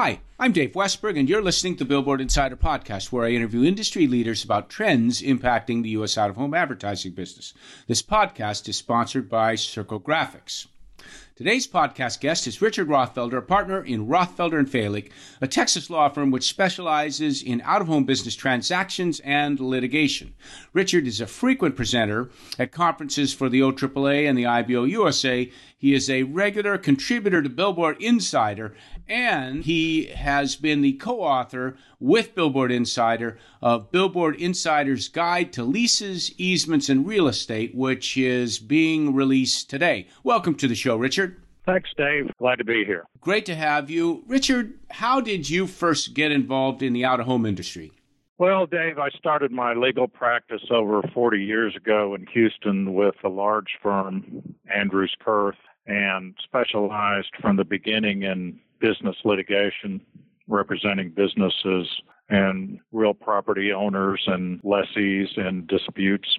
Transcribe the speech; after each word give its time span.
Hi, 0.00 0.20
I'm 0.38 0.52
Dave 0.52 0.74
Westberg, 0.74 1.18
and 1.18 1.28
you're 1.28 1.42
listening 1.42 1.74
to 1.78 1.84
Billboard 1.84 2.20
Insider 2.20 2.54
Podcast, 2.54 3.10
where 3.10 3.24
I 3.24 3.30
interview 3.30 3.64
industry 3.64 4.06
leaders 4.06 4.44
about 4.44 4.70
trends 4.70 5.20
impacting 5.20 5.82
the 5.82 5.88
U.S. 5.88 6.16
out 6.16 6.30
of 6.30 6.36
home 6.36 6.54
advertising 6.54 7.14
business. 7.14 7.52
This 7.88 8.00
podcast 8.00 8.68
is 8.68 8.76
sponsored 8.76 9.28
by 9.28 9.56
Circle 9.56 9.98
Graphics. 9.98 10.68
Today's 11.34 11.66
podcast 11.66 12.20
guest 12.20 12.46
is 12.46 12.60
Richard 12.60 12.88
Rothfelder, 12.88 13.38
a 13.38 13.42
partner 13.42 13.84
in 13.84 14.08
Rothfelder 14.08 14.58
and 14.58 14.68
Falick, 14.68 15.10
a 15.40 15.46
Texas 15.46 15.88
law 15.88 16.08
firm 16.08 16.30
which 16.30 16.48
specializes 16.48 17.42
in 17.42 17.60
out-of-home 17.64 18.04
business 18.04 18.34
transactions 18.34 19.20
and 19.20 19.60
litigation. 19.60 20.34
Richard 20.72 21.06
is 21.06 21.20
a 21.20 21.26
frequent 21.28 21.76
presenter 21.76 22.30
at 22.58 22.72
conferences 22.72 23.32
for 23.32 23.48
the 23.48 23.60
OAAA 23.60 24.28
and 24.28 24.36
the 24.36 24.46
IBO 24.46 24.82
USA. 24.84 25.50
He 25.76 25.94
is 25.94 26.10
a 26.10 26.24
regular 26.24 26.76
contributor 26.76 27.40
to 27.40 27.48
Billboard 27.48 28.02
Insider, 28.02 28.74
and 29.08 29.64
he 29.64 30.06
has 30.06 30.56
been 30.56 30.82
the 30.82 30.92
co-author 30.94 31.76
with 31.98 32.34
Billboard 32.34 32.70
Insider 32.70 33.38
of 33.62 33.90
Billboard 33.90 34.36
Insider's 34.36 35.08
Guide 35.08 35.52
to 35.54 35.62
Leases, 35.62 36.32
Easements, 36.38 36.88
and 36.88 37.06
Real 37.06 37.28
Estate, 37.28 37.74
which 37.74 38.16
is 38.16 38.58
being 38.58 39.14
released 39.14 39.70
today. 39.70 40.06
Welcome 40.22 40.54
to 40.56 40.68
the 40.68 40.74
show, 40.74 40.96
Richard. 40.96 41.42
Thanks, 41.66 41.90
Dave. 41.96 42.30
Glad 42.38 42.56
to 42.56 42.64
be 42.64 42.84
here. 42.84 43.04
Great 43.20 43.44
to 43.46 43.54
have 43.54 43.90
you. 43.90 44.24
Richard, 44.26 44.78
how 44.90 45.20
did 45.20 45.50
you 45.50 45.66
first 45.66 46.14
get 46.14 46.32
involved 46.32 46.82
in 46.82 46.92
the 46.92 47.04
out 47.04 47.20
of 47.20 47.26
home 47.26 47.44
industry? 47.44 47.92
Well, 48.38 48.66
Dave, 48.66 48.98
I 48.98 49.10
started 49.10 49.50
my 49.50 49.74
legal 49.74 50.06
practice 50.06 50.62
over 50.70 51.02
40 51.12 51.44
years 51.44 51.74
ago 51.74 52.14
in 52.14 52.24
Houston 52.32 52.94
with 52.94 53.16
a 53.24 53.28
large 53.28 53.78
firm, 53.82 54.54
Andrews 54.72 55.14
Kurth, 55.22 55.56
and 55.86 56.34
specialized 56.44 57.32
from 57.40 57.56
the 57.56 57.64
beginning 57.64 58.22
in 58.22 58.60
business 58.80 59.16
litigation, 59.24 60.00
representing 60.46 61.10
businesses 61.10 61.86
and 62.28 62.78
real 62.92 63.14
property 63.14 63.72
owners 63.72 64.22
and 64.26 64.60
lessees 64.62 65.28
in 65.36 65.66
disputes. 65.66 66.38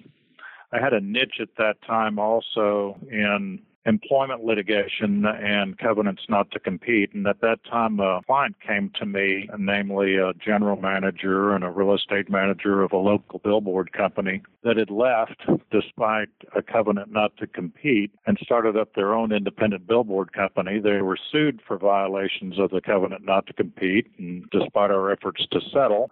I 0.72 0.78
had 0.78 0.92
a 0.92 1.00
niche 1.00 1.40
at 1.40 1.48
that 1.58 1.82
time 1.86 2.18
also 2.18 2.96
in 3.10 3.60
employment 3.86 4.44
litigation 4.44 5.24
and 5.24 5.78
covenants 5.78 6.22
not 6.28 6.50
to 6.50 6.60
compete. 6.60 7.12
And 7.14 7.26
at 7.26 7.40
that 7.40 7.64
time, 7.64 7.98
a 7.98 8.20
client 8.26 8.56
came 8.60 8.90
to 8.98 9.06
me, 9.06 9.48
namely 9.56 10.16
a 10.16 10.32
general 10.34 10.76
manager 10.76 11.54
and 11.54 11.64
a 11.64 11.70
real 11.70 11.94
estate 11.94 12.28
manager 12.28 12.82
of 12.82 12.92
a 12.92 12.96
local 12.96 13.38
billboard 13.38 13.92
company 13.92 14.42
that 14.64 14.76
had 14.76 14.90
left 14.90 15.42
despite 15.70 16.28
a 16.54 16.62
covenant 16.62 17.10
not 17.10 17.36
to 17.38 17.46
compete 17.46 18.10
and 18.26 18.38
started 18.42 18.76
up 18.76 18.94
their 18.94 19.14
own 19.14 19.32
independent 19.32 19.86
billboard 19.86 20.32
company. 20.32 20.78
They 20.78 21.00
were 21.00 21.18
sued 21.30 21.60
for 21.66 21.78
violations 21.78 22.58
of 22.58 22.70
the 22.70 22.80
covenant 22.80 23.24
not 23.24 23.46
to 23.46 23.52
compete. 23.52 24.08
And 24.18 24.44
despite 24.50 24.90
our 24.90 25.10
efforts 25.10 25.46
to 25.52 25.60
settle, 25.72 26.10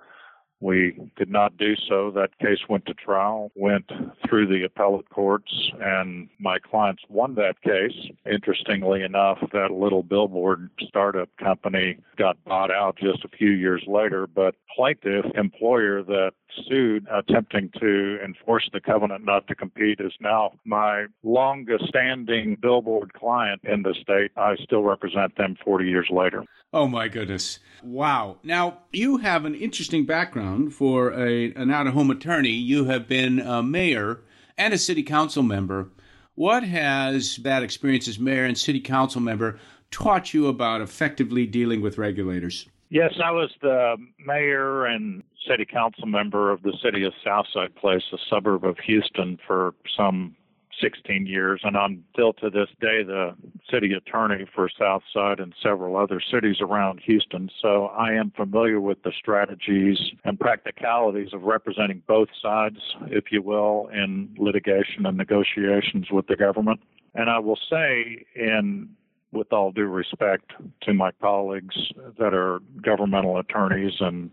we 0.60 0.98
did 1.16 1.30
not 1.30 1.56
do 1.56 1.76
so. 1.76 2.10
That 2.10 2.36
case 2.38 2.58
went 2.68 2.86
to 2.86 2.94
trial, 2.94 3.50
went 3.54 3.90
through 4.28 4.48
the 4.48 4.64
appellate 4.64 5.08
courts, 5.10 5.70
and 5.80 6.28
my 6.40 6.58
clients 6.58 7.02
won 7.08 7.34
that 7.36 7.60
case. 7.62 8.10
Interestingly 8.30 9.02
enough, 9.02 9.38
that 9.52 9.70
little 9.70 10.02
billboard 10.02 10.70
startup 10.86 11.28
company 11.36 11.98
got 12.16 12.42
bought 12.44 12.70
out 12.70 12.96
just 12.96 13.24
a 13.24 13.28
few 13.28 13.50
years 13.50 13.84
later, 13.86 14.26
but 14.26 14.54
plaintiff 14.74 15.26
employer 15.36 16.02
that 16.02 16.32
sued 16.66 17.06
attempting 17.12 17.70
to 17.78 18.18
enforce 18.24 18.68
the 18.72 18.80
covenant 18.80 19.24
not 19.24 19.46
to 19.46 19.54
compete 19.54 20.00
is 20.00 20.12
now 20.20 20.52
my 20.64 21.06
longest 21.22 21.86
standing 21.88 22.56
billboard 22.60 23.12
client 23.12 23.60
in 23.64 23.82
the 23.82 23.94
state. 24.00 24.30
I 24.36 24.56
still 24.62 24.82
represent 24.82 25.36
them 25.36 25.56
40 25.64 25.86
years 25.86 26.08
later. 26.10 26.44
Oh 26.72 26.86
my 26.86 27.08
goodness. 27.08 27.60
Wow. 27.82 28.38
Now, 28.42 28.78
you 28.92 29.18
have 29.18 29.44
an 29.44 29.54
interesting 29.54 30.04
background 30.04 30.47
for 30.70 31.12
a, 31.12 31.52
an 31.54 31.70
out 31.70 31.86
of 31.86 31.94
home 31.94 32.10
attorney. 32.10 32.50
You 32.50 32.84
have 32.86 33.08
been 33.08 33.40
a 33.40 33.62
mayor 33.62 34.20
and 34.56 34.74
a 34.74 34.78
city 34.78 35.02
council 35.02 35.42
member. 35.42 35.88
What 36.34 36.62
has 36.62 37.36
that 37.38 37.62
experience 37.62 38.08
as 38.08 38.18
mayor 38.18 38.44
and 38.44 38.56
city 38.56 38.80
council 38.80 39.20
member 39.20 39.58
taught 39.90 40.32
you 40.34 40.46
about 40.46 40.80
effectively 40.80 41.46
dealing 41.46 41.80
with 41.80 41.98
regulators? 41.98 42.66
Yes, 42.90 43.14
I 43.22 43.30
was 43.30 43.50
the 43.60 43.96
mayor 44.24 44.86
and 44.86 45.22
city 45.48 45.64
council 45.64 46.06
member 46.06 46.50
of 46.50 46.62
the 46.62 46.72
city 46.82 47.04
of 47.04 47.12
Southside 47.24 47.74
Place, 47.74 48.02
a 48.12 48.18
suburb 48.30 48.64
of 48.64 48.78
Houston, 48.86 49.38
for 49.46 49.74
some 49.96 50.36
16 50.80 51.26
years, 51.26 51.60
and 51.64 51.76
I'm 51.76 52.04
still 52.12 52.32
to 52.34 52.50
this 52.50 52.68
day 52.80 53.02
the 53.02 53.34
city 53.70 53.92
attorney 53.92 54.46
for 54.54 54.68
Southside 54.78 55.40
and 55.40 55.54
several 55.62 55.96
other 55.96 56.20
cities 56.20 56.56
around 56.60 57.00
Houston. 57.04 57.50
So 57.60 57.86
I 57.86 58.12
am 58.12 58.32
familiar 58.36 58.80
with 58.80 59.02
the 59.02 59.12
strategies 59.18 59.98
and 60.24 60.38
practicalities 60.38 61.32
of 61.32 61.42
representing 61.42 62.02
both 62.06 62.28
sides, 62.40 62.78
if 63.06 63.32
you 63.32 63.42
will, 63.42 63.88
in 63.92 64.34
litigation 64.38 65.06
and 65.06 65.16
negotiations 65.16 66.10
with 66.10 66.26
the 66.26 66.36
government. 66.36 66.80
And 67.14 67.30
I 67.30 67.38
will 67.38 67.58
say, 67.70 68.24
in 68.34 68.90
with 69.32 69.52
all 69.52 69.72
due 69.72 69.86
respect 69.86 70.52
to 70.82 70.94
my 70.94 71.10
colleagues 71.20 71.76
that 72.18 72.32
are 72.32 72.60
governmental 72.82 73.38
attorneys 73.38 73.92
and 74.00 74.30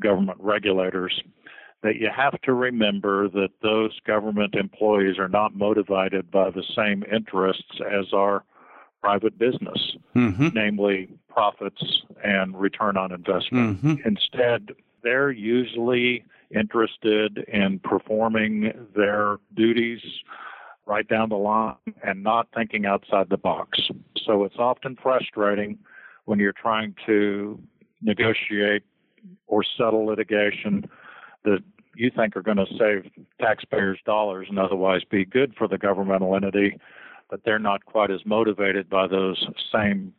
government 0.00 0.38
regulators, 0.40 1.22
that 1.82 1.96
you 1.96 2.08
have 2.14 2.40
to 2.42 2.54
remember 2.54 3.28
that 3.28 3.50
those 3.62 3.98
government 4.06 4.54
employees 4.54 5.18
are 5.18 5.28
not 5.28 5.54
motivated 5.54 6.30
by 6.30 6.50
the 6.50 6.64
same 6.74 7.04
interests 7.12 7.80
as 7.80 8.12
our 8.12 8.44
private 9.02 9.38
business, 9.38 9.96
mm-hmm. 10.14 10.48
namely 10.54 11.08
profits 11.28 12.02
and 12.24 12.58
return 12.58 12.96
on 12.96 13.12
investment. 13.12 13.82
Mm-hmm. 13.82 14.08
Instead, 14.08 14.72
they're 15.02 15.30
usually 15.30 16.24
interested 16.54 17.38
in 17.48 17.78
performing 17.80 18.72
their 18.96 19.38
duties 19.54 20.00
right 20.86 21.06
down 21.06 21.28
the 21.28 21.36
line 21.36 21.74
and 22.02 22.22
not 22.22 22.48
thinking 22.54 22.86
outside 22.86 23.28
the 23.28 23.36
box. 23.36 23.80
So 24.24 24.44
it's 24.44 24.56
often 24.58 24.96
frustrating 25.00 25.78
when 26.24 26.38
you're 26.38 26.52
trying 26.52 26.94
to 27.06 27.60
negotiate 28.02 28.82
or 29.46 29.64
settle 29.76 30.06
litigation 30.06 30.88
that 31.46 31.60
you 31.94 32.10
think 32.14 32.36
are 32.36 32.42
going 32.42 32.58
to 32.58 32.66
save 32.78 33.10
taxpayers 33.40 33.98
dollars 34.04 34.46
and 34.50 34.58
otherwise 34.58 35.00
be 35.10 35.24
good 35.24 35.54
for 35.56 35.66
the 35.66 35.78
governmental 35.78 36.36
entity, 36.36 36.78
but 37.30 37.40
they're 37.44 37.58
not 37.58 37.84
quite 37.86 38.10
as 38.10 38.20
motivated 38.26 38.90
by 38.90 39.06
those 39.06 39.46
same 39.72 40.12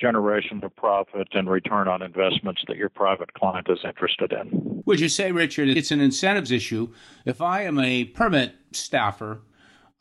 generation 0.00 0.60
of 0.64 0.74
profit 0.76 1.28
and 1.32 1.50
return 1.50 1.86
on 1.86 2.00
investments 2.00 2.62
that 2.66 2.78
your 2.78 2.88
private 2.88 3.34
client 3.34 3.66
is 3.68 3.78
interested 3.84 4.32
in. 4.32 4.82
Would 4.86 4.98
you 4.98 5.10
say, 5.10 5.30
Richard, 5.30 5.68
it's 5.68 5.90
an 5.90 6.00
incentives 6.00 6.50
issue? 6.50 6.88
If 7.26 7.42
I 7.42 7.62
am 7.62 7.78
a 7.78 8.04
permit 8.04 8.54
staffer 8.72 9.42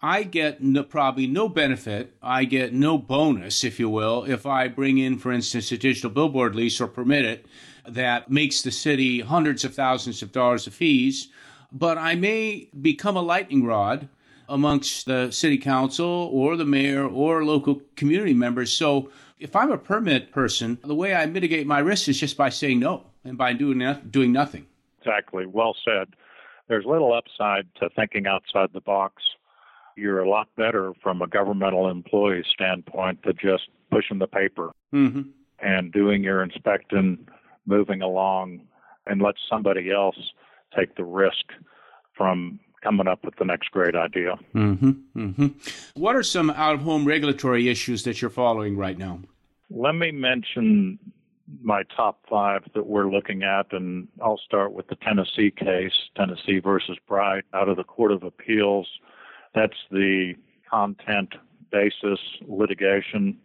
I 0.02 0.24
get 0.24 0.62
no, 0.62 0.84
probably 0.84 1.28
no 1.28 1.50
benefit. 1.50 2.14
I 2.22 2.46
get 2.46 2.74
no 2.74 2.98
bonus, 2.98 3.66
if 3.66 3.80
you 3.80 3.90
will, 3.90 4.24
if 4.24 4.46
I 4.46 4.70
bring 4.70 4.98
in, 4.98 5.18
for 5.18 5.32
instance, 5.32 5.72
a 5.74 5.78
digital 5.78 6.10
billboard 6.10 6.56
lease 6.56 6.80
or 6.80 6.88
permit 6.88 7.26
it 7.26 7.46
that 7.86 8.32
makes 8.32 8.62
the 8.62 8.72
city 8.72 9.20
hundreds 9.20 9.66
of 9.66 9.76
thousands 9.76 10.22
of 10.22 10.32
dollars 10.32 10.68
of 10.68 10.74
fees. 10.74 11.28
But 11.72 11.98
I 11.98 12.16
may 12.16 12.70
become 12.82 13.18
a 13.18 13.22
lightning 13.22 13.66
rod 13.66 14.08
amongst 14.48 15.06
the 15.06 15.32
city 15.32 15.58
council 15.58 16.30
or 16.32 16.56
the 16.56 16.66
mayor 16.66 17.06
or 17.06 17.44
local 17.44 17.82
community 17.98 18.34
members. 18.34 18.72
So 18.72 19.12
if 19.38 19.56
I'm 19.56 19.72
a 19.72 19.78
permit 19.78 20.32
person, 20.32 20.78
the 20.84 20.96
way 20.96 21.14
I 21.14 21.26
mitigate 21.26 21.68
my 21.68 21.80
risk 21.80 22.08
is 22.08 22.20
just 22.20 22.38
by 22.38 22.50
saying 22.50 22.80
no 22.80 23.04
and 23.26 23.38
by 23.38 23.52
doing, 23.52 23.80
doing 24.10 24.32
nothing. 24.32 24.66
Exactly. 25.00 25.46
Well 25.46 25.76
said. 25.84 26.14
There's 26.68 26.86
little 26.86 27.14
upside 27.14 27.68
to 27.76 27.90
thinking 27.90 28.28
outside 28.28 28.70
the 28.74 28.82
box 28.82 29.24
you're 30.00 30.20
a 30.20 30.30
lot 30.30 30.48
better 30.56 30.94
from 31.02 31.22
a 31.22 31.28
governmental 31.28 31.90
employee 31.90 32.44
standpoint 32.54 33.24
to 33.24 33.34
just 33.34 33.64
pushing 33.92 34.20
the 34.20 34.28
paper 34.28 34.72
mm-hmm. 34.94 35.22
and 35.60 35.92
doing 35.92 36.24
your 36.24 36.44
inspecting, 36.44 37.28
moving 37.66 38.02
along, 38.02 38.62
and 39.06 39.22
let 39.22 39.36
somebody 39.50 39.92
else 39.92 40.18
take 40.78 40.96
the 40.96 41.04
risk 41.04 41.46
from 42.16 42.60
coming 42.82 43.08
up 43.08 43.26
with 43.26 43.36
the 43.38 43.46
next 43.46 43.72
great 43.72 43.96
idea. 43.96 44.36
Mm-hmm. 44.56 44.92
Mm-hmm. 45.16 45.48
What 46.00 46.16
are 46.16 46.24
some 46.24 46.50
out 46.50 46.76
of 46.76 46.82
home 46.82 47.06
regulatory 47.06 47.70
issues 47.70 48.04
that 48.04 48.22
you're 48.22 48.30
following 48.30 48.78
right 48.78 48.98
now? 48.98 49.20
Let 49.70 49.94
me 49.94 50.12
mention 50.12 50.98
my 51.62 51.84
top 51.96 52.20
five 52.30 52.64
that 52.76 52.86
we're 52.86 53.10
looking 53.10 53.44
at, 53.44 53.72
and 53.72 54.08
I'll 54.22 54.40
start 54.46 54.72
with 54.72 54.88
the 54.88 54.96
Tennessee 54.96 55.52
case, 55.52 55.94
Tennessee 56.16 56.60
versus 56.60 56.98
Bright, 57.08 57.44
out 57.54 57.70
of 57.70 57.78
the 57.78 57.84
Court 57.84 58.12
of 58.12 58.24
Appeals 58.24 58.88
that's 59.54 59.78
the 59.92 60.36
content 60.70 61.36
basis 61.72 62.20
litigation 62.48 63.38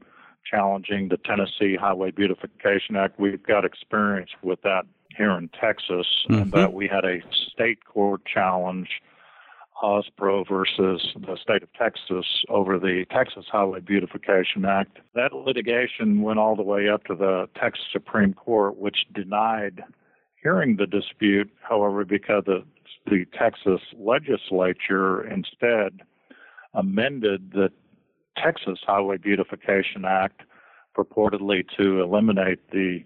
challenging 0.48 1.08
the 1.08 1.16
Tennessee 1.16 1.76
Highway 1.76 2.10
Beautification 2.10 2.96
Act. 2.96 3.18
We've 3.18 3.42
got 3.42 3.64
experience 3.64 4.30
with 4.42 4.60
that 4.62 4.84
here 5.16 5.32
in 5.32 5.48
Texas, 5.48 6.06
mm-hmm. 6.28 6.34
and 6.34 6.52
that 6.52 6.72
we 6.72 6.88
had 6.88 7.04
a 7.04 7.20
state 7.52 7.84
court 7.84 8.22
challenge 8.26 8.88
Auspro 9.82 10.48
versus 10.48 11.14
the 11.14 11.36
state 11.42 11.62
of 11.62 11.72
Texas 11.74 12.24
over 12.48 12.78
the 12.78 13.04
Texas 13.10 13.44
Highway 13.50 13.80
Beautification 13.80 14.64
Act. 14.64 14.98
That 15.14 15.32
litigation 15.34 16.22
went 16.22 16.38
all 16.38 16.56
the 16.56 16.62
way 16.62 16.88
up 16.88 17.04
to 17.04 17.14
the 17.14 17.48
Texas 17.60 17.84
Supreme 17.92 18.34
Court, 18.34 18.76
which 18.76 19.04
denied 19.12 19.82
hearing 20.42 20.76
the 20.76 20.86
dispute. 20.86 21.50
However, 21.60 22.04
because 22.04 22.44
the, 22.46 22.64
the 23.06 23.26
Texas 23.38 23.80
legislature 23.98 25.26
instead 25.28 26.00
amended 26.72 27.52
the 27.52 27.70
Texas 28.36 28.80
Highway 28.86 29.18
Beautification 29.18 30.04
Act 30.04 30.42
purportedly 30.96 31.64
to 31.76 32.00
eliminate 32.00 32.70
the 32.70 33.04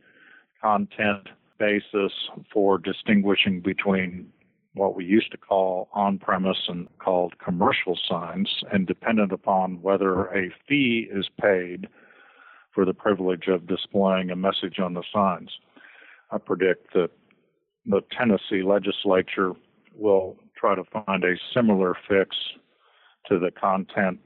content 0.60 1.28
basis 1.58 2.12
for 2.52 2.78
distinguishing 2.78 3.60
between 3.60 4.30
what 4.74 4.94
we 4.94 5.04
used 5.04 5.30
to 5.32 5.36
call 5.36 5.88
on 5.92 6.18
premise 6.18 6.68
and 6.68 6.86
called 6.98 7.38
commercial 7.38 7.98
signs, 8.08 8.62
and 8.72 8.86
dependent 8.86 9.32
upon 9.32 9.82
whether 9.82 10.26
a 10.26 10.50
fee 10.68 11.08
is 11.10 11.28
paid 11.40 11.88
for 12.72 12.84
the 12.84 12.94
privilege 12.94 13.48
of 13.48 13.66
displaying 13.66 14.30
a 14.30 14.36
message 14.36 14.78
on 14.78 14.94
the 14.94 15.02
signs. 15.12 15.50
I 16.30 16.38
predict 16.38 16.92
that 16.94 17.10
the 17.86 18.02
Tennessee 18.16 18.62
legislature 18.62 19.54
will 19.98 20.36
try 20.56 20.74
to 20.74 20.84
find 20.84 21.24
a 21.24 21.34
similar 21.54 21.94
fix 22.08 22.36
to 23.28 23.38
the 23.38 23.50
content 23.50 24.18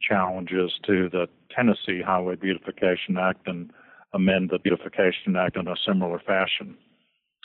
challenges 0.00 0.72
to 0.86 1.08
the 1.08 1.28
Tennessee 1.54 2.02
Highway 2.04 2.36
Beautification 2.36 3.16
Act 3.18 3.46
and 3.46 3.70
amend 4.12 4.50
the 4.50 4.58
Beautification 4.58 5.36
Act 5.36 5.56
in 5.56 5.68
a 5.68 5.74
similar 5.86 6.18
fashion. 6.18 6.76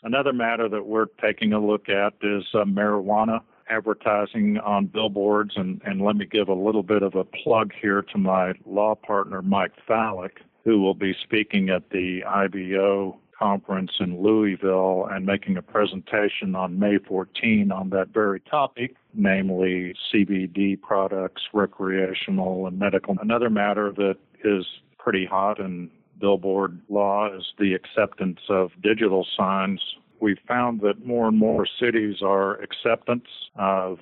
Another 0.04 0.34
matter 0.34 0.70
that 0.70 0.86
we're 0.86 1.08
taking 1.22 1.54
a 1.54 1.60
look 1.60 1.90
at 1.90 2.14
is 2.22 2.44
uh, 2.54 2.64
marijuana 2.66 3.40
advertising 3.70 4.58
on 4.60 4.86
billboards. 4.86 5.54
And, 5.56 5.82
and 5.86 6.02
let 6.02 6.16
me 6.16 6.26
give 6.26 6.48
a 6.48 6.54
little 6.54 6.84
bit 6.84 7.02
of 7.02 7.16
a 7.16 7.24
plug 7.24 7.72
here 7.80 8.02
to 8.02 8.18
my 8.18 8.54
law 8.66 8.96
partner, 8.96 9.42
Mike 9.42 9.74
Falick, 9.88 10.38
who 10.64 10.82
will 10.82 10.94
be 10.94 11.16
speaking 11.24 11.70
at 11.70 11.90
the 11.90 12.24
IBO 12.24 13.18
conference 13.38 13.92
in 14.00 14.22
Louisville 14.22 15.08
and 15.12 15.26
making 15.26 15.58
a 15.58 15.62
presentation 15.62 16.56
on 16.56 16.80
May 16.80 16.98
14 16.98 17.72
on 17.72 17.90
that 17.90 18.10
very 18.10 18.40
topic, 18.40 18.96
namely 19.14 19.94
CBD 20.14 20.80
products, 20.82 21.44
recreational 21.54 22.68
and 22.68 22.80
medical. 22.80 23.16
Another 23.22 23.50
matter 23.50 23.92
that 23.92 24.16
is 24.44 24.66
pretty 24.98 25.26
hot 25.26 25.60
in 25.60 25.90
billboard 26.20 26.80
law 26.90 27.36
is 27.36 27.44
the 27.60 27.74
acceptance 27.74 28.40
of 28.50 28.72
digital 28.82 29.26
signs. 29.38 29.82
We've 30.20 30.40
found 30.48 30.82
that 30.82 31.06
more 31.06 31.28
and 31.28 31.38
more 31.38 31.68
cities 31.80 32.18
are 32.22 32.62
acceptance 32.62 33.28
of 33.58 34.00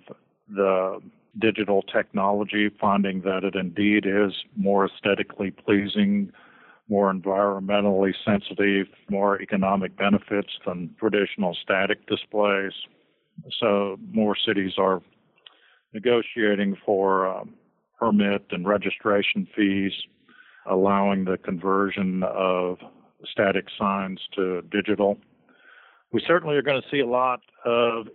the 0.47 0.99
digital 1.39 1.81
technology, 1.81 2.69
finding 2.79 3.21
that 3.21 3.43
it 3.43 3.55
indeed 3.55 4.05
is 4.05 4.33
more 4.55 4.85
aesthetically 4.85 5.51
pleasing, 5.51 6.31
more 6.89 7.13
environmentally 7.13 8.13
sensitive, 8.25 8.87
more 9.09 9.41
economic 9.41 9.95
benefits 9.97 10.49
than 10.65 10.93
traditional 10.99 11.55
static 11.61 12.05
displays. 12.07 12.73
So 13.59 13.97
more 14.11 14.35
cities 14.35 14.73
are 14.77 15.01
negotiating 15.93 16.77
for 16.85 17.27
um, 17.27 17.53
permit 17.99 18.45
and 18.51 18.67
registration 18.67 19.47
fees 19.55 19.93
allowing 20.65 21.25
the 21.25 21.37
conversion 21.37 22.23
of 22.23 22.77
static 23.25 23.65
signs 23.77 24.19
to 24.35 24.61
digital. 24.71 25.17
We 26.11 26.23
certainly 26.25 26.55
are 26.55 26.61
going 26.61 26.81
to 26.81 26.87
see 26.89 26.99
a 26.99 27.07
lot 27.07 27.41
of 27.65 28.07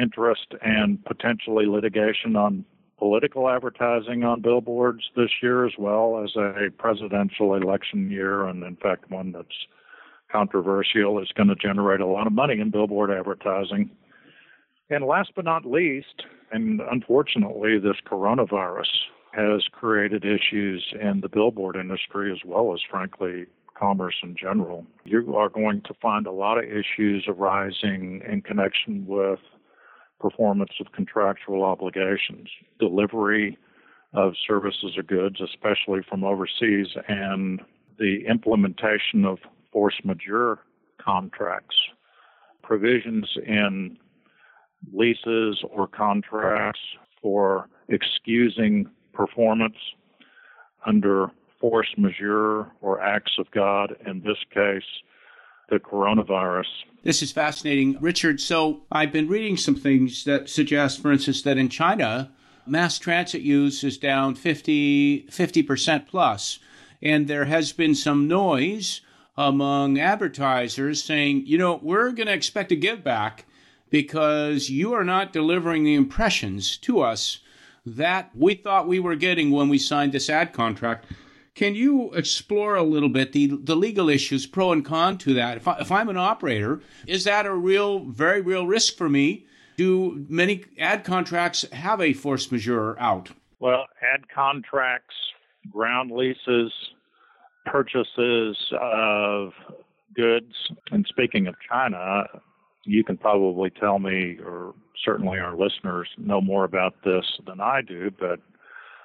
interest 0.00 0.54
and 0.62 1.04
potentially 1.04 1.66
litigation 1.66 2.34
on 2.34 2.64
political 3.02 3.50
advertising 3.50 4.22
on 4.22 4.40
billboards 4.40 5.10
this 5.16 5.30
year, 5.42 5.66
as 5.66 5.72
well 5.76 6.22
as 6.22 6.36
a 6.36 6.70
presidential 6.78 7.56
election 7.56 8.08
year, 8.08 8.46
and 8.46 8.62
in 8.62 8.76
fact, 8.76 9.10
one 9.10 9.32
that's 9.32 9.66
controversial 10.30 11.20
is 11.20 11.28
going 11.34 11.48
to 11.48 11.56
generate 11.56 12.00
a 12.00 12.06
lot 12.06 12.28
of 12.28 12.32
money 12.32 12.60
in 12.60 12.70
billboard 12.70 13.10
advertising. 13.10 13.90
And 14.88 15.04
last 15.04 15.32
but 15.34 15.44
not 15.44 15.64
least, 15.64 16.22
and 16.52 16.80
unfortunately, 16.80 17.76
this 17.76 17.96
coronavirus 18.08 18.92
has 19.32 19.64
created 19.72 20.24
issues 20.24 20.94
in 21.00 21.22
the 21.22 21.28
billboard 21.28 21.74
industry 21.74 22.30
as 22.30 22.38
well 22.44 22.72
as, 22.72 22.78
frankly, 22.88 23.46
commerce 23.76 24.14
in 24.22 24.36
general. 24.36 24.86
You 25.04 25.34
are 25.34 25.48
going 25.48 25.82
to 25.86 25.94
find 26.00 26.24
a 26.28 26.30
lot 26.30 26.56
of 26.56 26.66
issues 26.66 27.24
arising 27.26 28.22
in 28.30 28.42
connection 28.42 29.04
with 29.08 29.40
performance 30.22 30.70
of 30.80 30.92
contractual 30.92 31.64
obligations, 31.64 32.48
delivery 32.78 33.58
of 34.14 34.34
services 34.46 34.96
or 34.96 35.02
goods, 35.02 35.40
especially 35.40 36.00
from 36.08 36.22
overseas, 36.22 36.86
and 37.08 37.60
the 37.98 38.24
implementation 38.28 39.24
of 39.24 39.38
force 39.72 40.00
majeure 40.04 40.60
contracts, 41.04 41.76
provisions 42.62 43.28
in 43.46 43.98
leases 44.92 45.62
or 45.70 45.88
contracts 45.88 46.80
for 47.20 47.68
excusing 47.88 48.88
performance 49.12 49.76
under 50.86 51.30
force 51.60 51.94
majeure 51.96 52.70
or 52.80 53.00
acts 53.00 53.32
of 53.38 53.50
God, 53.50 53.96
in 54.06 54.20
this 54.20 54.38
case, 54.52 54.82
the 55.72 55.80
coronavirus. 55.80 56.66
This 57.02 57.22
is 57.22 57.32
fascinating, 57.32 57.96
Richard. 57.98 58.40
So, 58.40 58.82
I've 58.92 59.10
been 59.10 59.26
reading 59.26 59.56
some 59.56 59.74
things 59.74 60.24
that 60.24 60.50
suggest, 60.50 61.00
for 61.00 61.10
instance, 61.10 61.40
that 61.42 61.56
in 61.56 61.70
China, 61.70 62.30
mass 62.66 62.98
transit 62.98 63.40
use 63.40 63.82
is 63.82 63.96
down 63.96 64.34
50, 64.34 65.22
50% 65.30 66.06
plus. 66.06 66.58
And 67.00 67.26
there 67.26 67.46
has 67.46 67.72
been 67.72 67.94
some 67.94 68.28
noise 68.28 69.00
among 69.36 69.98
advertisers 69.98 71.02
saying, 71.02 71.46
you 71.46 71.56
know, 71.56 71.80
we're 71.82 72.12
going 72.12 72.26
to 72.26 72.34
expect 72.34 72.70
a 72.70 72.76
give 72.76 73.02
back 73.02 73.46
because 73.88 74.68
you 74.68 74.92
are 74.92 75.04
not 75.04 75.32
delivering 75.32 75.84
the 75.84 75.94
impressions 75.94 76.76
to 76.78 77.00
us 77.00 77.40
that 77.86 78.30
we 78.34 78.54
thought 78.54 78.86
we 78.86 79.00
were 79.00 79.16
getting 79.16 79.50
when 79.50 79.70
we 79.70 79.78
signed 79.78 80.12
this 80.12 80.28
ad 80.28 80.52
contract. 80.52 81.06
Can 81.54 81.74
you 81.74 82.12
explore 82.12 82.76
a 82.76 82.82
little 82.82 83.10
bit 83.10 83.32
the, 83.32 83.46
the 83.46 83.76
legal 83.76 84.08
issues, 84.08 84.46
pro 84.46 84.72
and 84.72 84.84
con 84.84 85.18
to 85.18 85.34
that? 85.34 85.58
If, 85.58 85.68
I, 85.68 85.78
if 85.80 85.92
I'm 85.92 86.08
an 86.08 86.16
operator, 86.16 86.80
is 87.06 87.24
that 87.24 87.44
a 87.44 87.54
real, 87.54 88.00
very 88.06 88.40
real 88.40 88.66
risk 88.66 88.96
for 88.96 89.08
me? 89.08 89.46
Do 89.76 90.24
many 90.28 90.64
ad 90.78 91.04
contracts 91.04 91.64
have 91.72 92.00
a 92.00 92.14
force 92.14 92.50
majeure 92.50 92.98
out? 92.98 93.30
Well, 93.60 93.86
ad 94.02 94.28
contracts, 94.34 95.14
ground 95.70 96.10
leases, 96.10 96.72
purchases 97.66 98.56
of 98.80 99.52
goods, 100.14 100.54
and 100.90 101.06
speaking 101.08 101.46
of 101.46 101.54
China, 101.68 102.24
you 102.84 103.04
can 103.04 103.16
probably 103.16 103.70
tell 103.70 103.98
me, 103.98 104.38
or 104.44 104.74
certainly 105.04 105.38
our 105.38 105.56
listeners 105.56 106.08
know 106.16 106.40
more 106.40 106.64
about 106.64 106.94
this 107.04 107.24
than 107.46 107.60
I 107.60 107.82
do, 107.82 108.10
but 108.18 108.40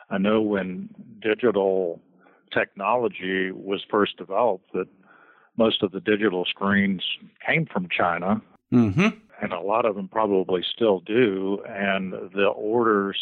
I 0.10 0.18
know 0.18 0.42
when 0.42 0.90
digital 1.22 2.02
technology 2.52 3.52
was 3.52 3.84
first 3.90 4.18
developed 4.18 4.72
that 4.74 4.88
most 5.58 5.84
of 5.84 5.92
the 5.92 6.00
digital 6.00 6.46
screens 6.46 7.04
came 7.46 7.66
from 7.66 7.88
China. 7.90 8.42
Mm-hmm. 8.72 9.08
And 9.42 9.54
a 9.54 9.60
lot 9.60 9.86
of 9.86 9.96
them 9.96 10.08
probably 10.08 10.64
still 10.64 11.00
do. 11.00 11.64
And 11.68 12.14
the 12.34 12.48
orders 12.48 13.18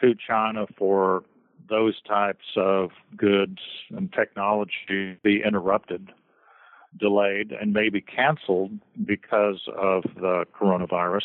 to 0.00 0.14
China 0.14 0.66
for 0.76 1.24
those 1.68 2.00
types 2.02 2.44
of 2.56 2.90
goods 3.16 3.58
and 3.90 4.12
technology 4.12 5.16
be 5.22 5.42
interrupted 5.44 6.10
delayed 6.98 7.52
and 7.52 7.72
maybe 7.72 8.00
canceled 8.00 8.72
because 9.06 9.62
of 9.78 10.02
the 10.16 10.44
coronavirus. 10.54 11.22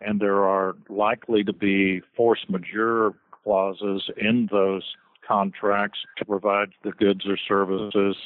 And 0.00 0.20
there 0.20 0.44
are 0.44 0.76
likely 0.88 1.42
to 1.44 1.52
be 1.52 2.02
force 2.16 2.44
majeure 2.48 3.14
clauses 3.30 4.10
in 4.16 4.48
those 4.52 4.94
contracts 5.26 5.98
to 6.18 6.24
provide 6.24 6.70
the 6.82 6.92
goods 6.92 7.26
or 7.26 7.36
services 7.36 8.16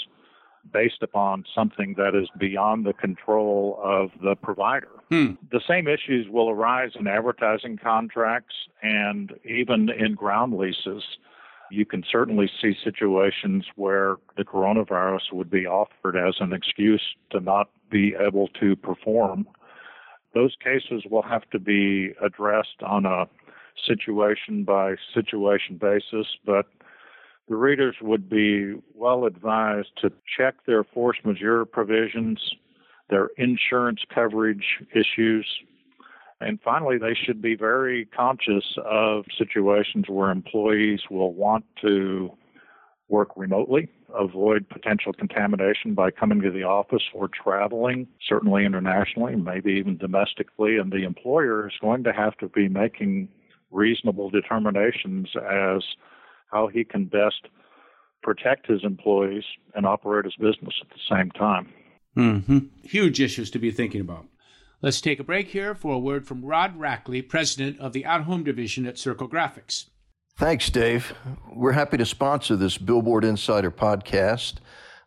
based 0.73 1.03
upon 1.03 1.45
something 1.55 1.95
that 1.97 2.15
is 2.15 2.29
beyond 2.39 2.85
the 2.85 2.93
control 2.93 3.81
of 3.83 4.11
the 4.23 4.35
provider. 4.35 4.91
Hmm. 5.11 5.33
The 5.51 5.61
same 5.67 5.89
issues 5.89 6.29
will 6.29 6.51
arise 6.51 6.91
in 6.99 7.07
advertising 7.07 7.79
contracts 7.79 8.55
and 8.83 9.33
even 9.45 9.89
in 9.91 10.15
ground 10.15 10.59
leases 10.59 11.03
you 11.71 11.85
can 11.85 12.05
certainly 12.11 12.51
see 12.61 12.75
situations 12.83 13.67
where 13.77 14.17
the 14.37 14.45
coronavirus 14.45 15.33
would 15.33 15.51
be 15.51 15.67
offered 15.67 16.17
as 16.17 16.37
an 16.41 16.53
excuse 16.53 17.03
to 17.31 17.41
not 17.41 17.71
be 17.91 18.15
able 18.19 18.49
to 18.61 18.77
perform. 18.77 19.47
Those 20.35 20.57
cases 20.63 21.05
will 21.11 21.23
have 21.23 21.49
to 21.51 21.59
be 21.59 22.13
addressed 22.23 22.83
on 22.87 23.07
a 23.07 23.27
situation 23.87 24.65
by 24.65 24.97
situation 25.15 25.77
basis, 25.77 26.27
but 26.45 26.67
the 27.49 27.57
readers 27.57 27.97
would 28.03 28.29
be 28.29 28.75
well 28.95 29.25
advised 29.25 29.89
to 30.03 30.13
check 30.37 30.55
their 30.67 30.85
force 30.85 31.17
majeure 31.25 31.65
provisions, 31.65 32.39
their 33.09 33.31
insurance 33.39 34.01
coverage 34.15 34.65
issues, 34.95 35.47
And 36.41 36.61
finally, 36.63 36.99
they 36.99 37.15
should 37.15 37.43
be 37.43 37.57
very 37.57 38.05
conscious 38.07 38.77
of 38.85 39.25
situations 39.37 40.05
where 40.09 40.31
employees 40.31 41.01
will 41.11 41.33
want 41.33 41.65
to 41.83 42.31
work 43.09 43.31
remotely, 43.37 43.89
avoid 44.15 44.69
potential 44.69 45.13
contamination 45.13 45.95
by 45.95 46.11
coming 46.11 46.41
to 46.43 46.51
the 46.51 46.63
office 46.63 47.03
or 47.13 47.29
traveling, 47.29 48.07
certainly 48.29 48.65
internationally, 48.65 49.35
maybe 49.35 49.73
even 49.73 49.97
domestically. 49.97 50.77
And 50.77 50.93
the 50.93 51.05
employer 51.05 51.67
is 51.67 51.75
going 51.81 52.05
to 52.05 52.13
have 52.13 52.37
to 52.37 52.49
be 52.49 52.69
making 52.69 53.29
reasonable 53.71 54.31
determinations 54.31 55.31
as 55.37 55.83
how 56.51 56.69
he 56.69 56.85
can 56.85 57.05
best 57.05 57.49
protect 58.23 58.67
his 58.67 58.83
employees 58.85 59.45
and 59.75 59.87
operate 59.87 60.25
his 60.25 60.37
business 60.37 60.75
at 60.83 60.89
the 60.91 61.17
same 61.17 61.31
time. 61.31 61.73
Mm-hmm. 62.17 62.59
Huge 62.83 63.21
issues 63.21 63.51
to 63.53 63.59
be 63.59 63.71
thinking 63.71 64.01
about. 64.01 64.27
Let's 64.81 65.01
take 65.01 65.19
a 65.19 65.25
break 65.25 65.49
here 65.49 65.75
for 65.75 65.95
a 65.95 65.99
word 65.99 66.27
from 66.27 66.45
Rod 66.45 66.79
Rackley, 66.79 67.27
president 67.27 67.81
of 67.81 67.93
the 67.93 68.07
Out 68.07 68.25
Home 68.25 68.45
Division 68.45 68.87
at 68.87 68.99
Circle 68.99 69.29
Graphics. 69.29 69.87
Thanks, 70.37 70.71
Dave. 70.71 71.15
We're 71.53 71.73
happy 71.73 71.97
to 71.97 72.07
sponsor 72.07 72.55
this 72.55 72.79
Billboard 72.79 73.25
Insider 73.25 73.73
podcast. 73.73 74.55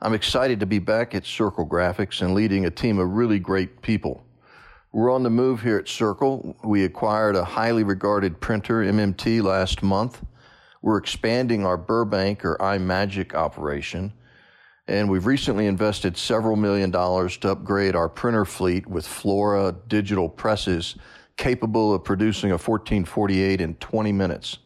I'm 0.01 0.13
excited 0.13 0.59
to 0.59 0.65
be 0.65 0.79
back 0.79 1.15
at 1.15 1.25
Circle 1.25 1.67
Graphics 1.67 2.21
and 2.21 2.33
leading 2.33 2.65
a 2.65 2.71
team 2.71 2.99
of 2.99 3.11
really 3.11 3.39
great 3.39 3.81
people. 3.81 4.25
We're 4.91 5.09
on 5.09 5.23
the 5.23 5.29
move 5.29 5.61
here 5.61 5.77
at 5.77 5.87
Circle. 5.87 6.57
We 6.65 6.83
acquired 6.83 7.37
a 7.37 7.45
highly 7.45 7.83
regarded 7.83 8.41
printer, 8.41 8.83
MMT, 8.83 9.41
last 9.41 9.81
month. 9.81 10.21
We're 10.81 10.97
expanding 10.97 11.65
our 11.65 11.77
Burbank 11.77 12.43
or 12.43 12.57
iMagic 12.57 13.33
operation. 13.33 14.13
And 14.87 15.09
we've 15.09 15.25
recently 15.25 15.67
invested 15.67 16.17
several 16.17 16.55
million 16.55 16.91
dollars 16.91 17.37
to 17.37 17.51
upgrade 17.51 17.95
our 17.95 18.09
printer 18.09 18.45
fleet 18.45 18.87
with 18.87 19.07
Flora 19.07 19.75
digital 19.87 20.27
presses 20.27 20.95
capable 21.37 21.93
of 21.93 22.03
producing 22.03 22.51
a 22.51 22.53
1448 22.53 23.61
in 23.61 23.75
20 23.75 24.11
minutes. 24.11 24.57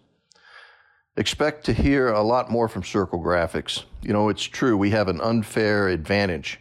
Expect 1.18 1.66
to 1.66 1.74
hear 1.74 2.10
a 2.10 2.22
lot 2.22 2.52
more 2.52 2.68
from 2.68 2.84
Circle 2.84 3.20
Graphics. 3.20 3.84
You 4.02 4.12
know, 4.12 4.28
it's 4.30 4.44
true, 4.44 4.76
we 4.76 4.90
have 4.90 5.08
an 5.08 5.22
unfair 5.22 5.88
advantage. 5.88 6.60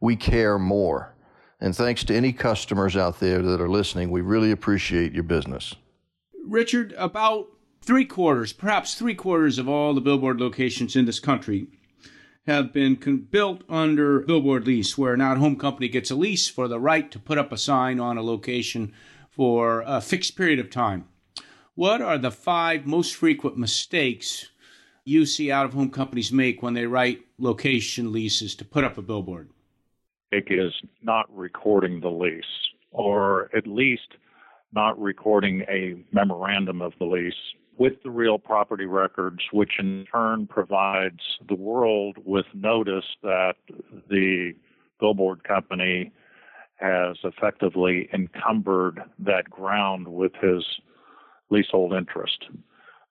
We 0.00 0.14
care 0.14 0.58
more. 0.58 1.14
And 1.60 1.74
thanks 1.74 2.04
to 2.04 2.14
any 2.14 2.32
customers 2.32 2.96
out 2.96 3.18
there 3.18 3.42
that 3.42 3.60
are 3.60 3.68
listening, 3.68 4.10
we 4.10 4.20
really 4.20 4.52
appreciate 4.52 5.12
your 5.12 5.24
business. 5.24 5.74
Richard, 6.46 6.94
about 6.96 7.48
three 7.86 8.04
quarters, 8.04 8.52
perhaps 8.52 8.94
three 8.94 9.14
quarters 9.14 9.58
of 9.58 9.68
all 9.68 9.94
the 9.94 10.00
billboard 10.00 10.40
locations 10.40 10.96
in 10.96 11.06
this 11.06 11.20
country 11.20 11.68
have 12.46 12.72
been 12.72 12.96
con- 12.96 13.26
built 13.30 13.62
under 13.68 14.20
billboard 14.20 14.66
lease, 14.66 14.98
where 14.98 15.14
an 15.14 15.20
out 15.20 15.38
home 15.38 15.56
company 15.56 15.88
gets 15.88 16.10
a 16.10 16.16
lease 16.16 16.48
for 16.48 16.66
the 16.66 16.80
right 16.80 17.10
to 17.12 17.18
put 17.18 17.38
up 17.38 17.52
a 17.52 17.56
sign 17.56 18.00
on 18.00 18.18
a 18.18 18.22
location 18.22 18.92
for 19.30 19.84
a 19.86 20.00
fixed 20.00 20.36
period 20.36 20.58
of 20.58 20.68
time. 20.68 21.06
What 21.74 22.02
are 22.02 22.18
the 22.18 22.30
five 22.30 22.86
most 22.86 23.14
frequent 23.14 23.56
mistakes 23.56 24.48
you 25.04 25.24
see 25.24 25.52
out 25.52 25.66
of 25.66 25.74
home 25.74 25.90
companies 25.90 26.32
make 26.32 26.62
when 26.62 26.74
they 26.74 26.86
write 26.86 27.20
location 27.38 28.12
leases 28.12 28.56
to 28.56 28.64
put 28.64 28.82
up 28.82 28.98
a 28.98 29.02
billboard? 29.02 29.50
It 30.32 30.46
is 30.48 30.72
not 31.02 31.26
recording 31.36 32.00
the 32.00 32.10
lease, 32.10 32.44
or 32.90 33.48
at 33.56 33.66
least 33.66 34.16
not 34.72 35.00
recording 35.00 35.62
a 35.68 36.04
memorandum 36.12 36.82
of 36.82 36.92
the 36.98 37.04
lease 37.04 37.34
with 37.78 37.94
the 38.02 38.10
real 38.10 38.38
property 38.38 38.86
records, 38.86 39.40
which 39.52 39.78
in 39.78 40.06
turn 40.10 40.46
provides 40.46 41.20
the 41.48 41.54
world 41.54 42.16
with 42.24 42.46
notice 42.54 43.04
that 43.22 43.56
the 44.08 44.54
billboard 44.98 45.44
company 45.44 46.12
has 46.76 47.16
effectively 47.24 48.08
encumbered 48.12 49.02
that 49.18 49.48
ground 49.50 50.08
with 50.08 50.32
his 50.40 50.64
leasehold 51.50 51.92
interest. 51.92 52.46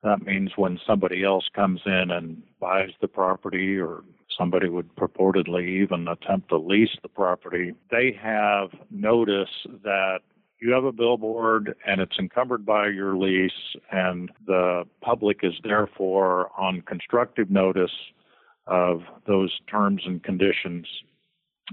That 0.04 0.22
means 0.22 0.52
when 0.56 0.80
somebody 0.86 1.24
else 1.24 1.50
comes 1.56 1.82
in 1.86 2.12
and 2.12 2.44
buys 2.60 2.92
the 3.02 3.08
property 3.08 3.80
or 3.80 4.04
somebody 4.38 4.70
would 4.70 4.96
purportedly 4.96 5.68
even 5.82 6.08
attempt 6.08 6.50
to 6.50 6.58
lease 6.58 6.96
the 7.02 7.10
property, 7.10 7.74
they 7.90 8.16
have 8.22 8.70
notice 8.92 9.50
that 9.84 10.20
you 10.66 10.72
have 10.72 10.84
a 10.84 10.92
billboard 10.92 11.76
and 11.86 12.02
it's 12.02 12.18
encumbered 12.18 12.66
by 12.66 12.88
your 12.88 13.16
lease, 13.16 13.76
and 13.92 14.32
the 14.48 14.84
public 15.02 15.42
is 15.44 15.54
therefore 15.64 16.50
on 16.58 16.82
constructive 16.82 17.52
notice 17.52 17.96
of 18.66 19.02
those 19.28 19.60
terms 19.70 20.02
and 20.06 20.24
conditions 20.24 20.88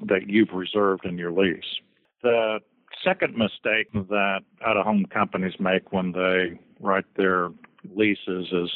that 0.06 0.28
you've 0.28 0.52
reserved 0.52 1.06
in 1.06 1.16
your 1.16 1.32
lease. 1.32 1.80
The 2.22 2.60
second 3.02 3.34
mistake 3.34 3.90
that 3.92 4.40
out 4.64 4.76
of 4.76 4.84
home 4.84 5.06
companies 5.06 5.54
make 5.58 5.90
when 5.90 6.12
they 6.12 6.58
write 6.78 7.06
their 7.16 7.48
leases 7.94 8.52
is 8.52 8.70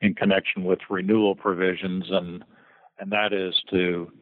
in 0.00 0.14
connection 0.14 0.62
with 0.62 0.78
renewal 0.88 1.34
provisions 1.34 2.04
and 2.08 2.44
and 3.00 3.10
that 3.10 3.32
is 3.32 3.54
to 3.70 4.12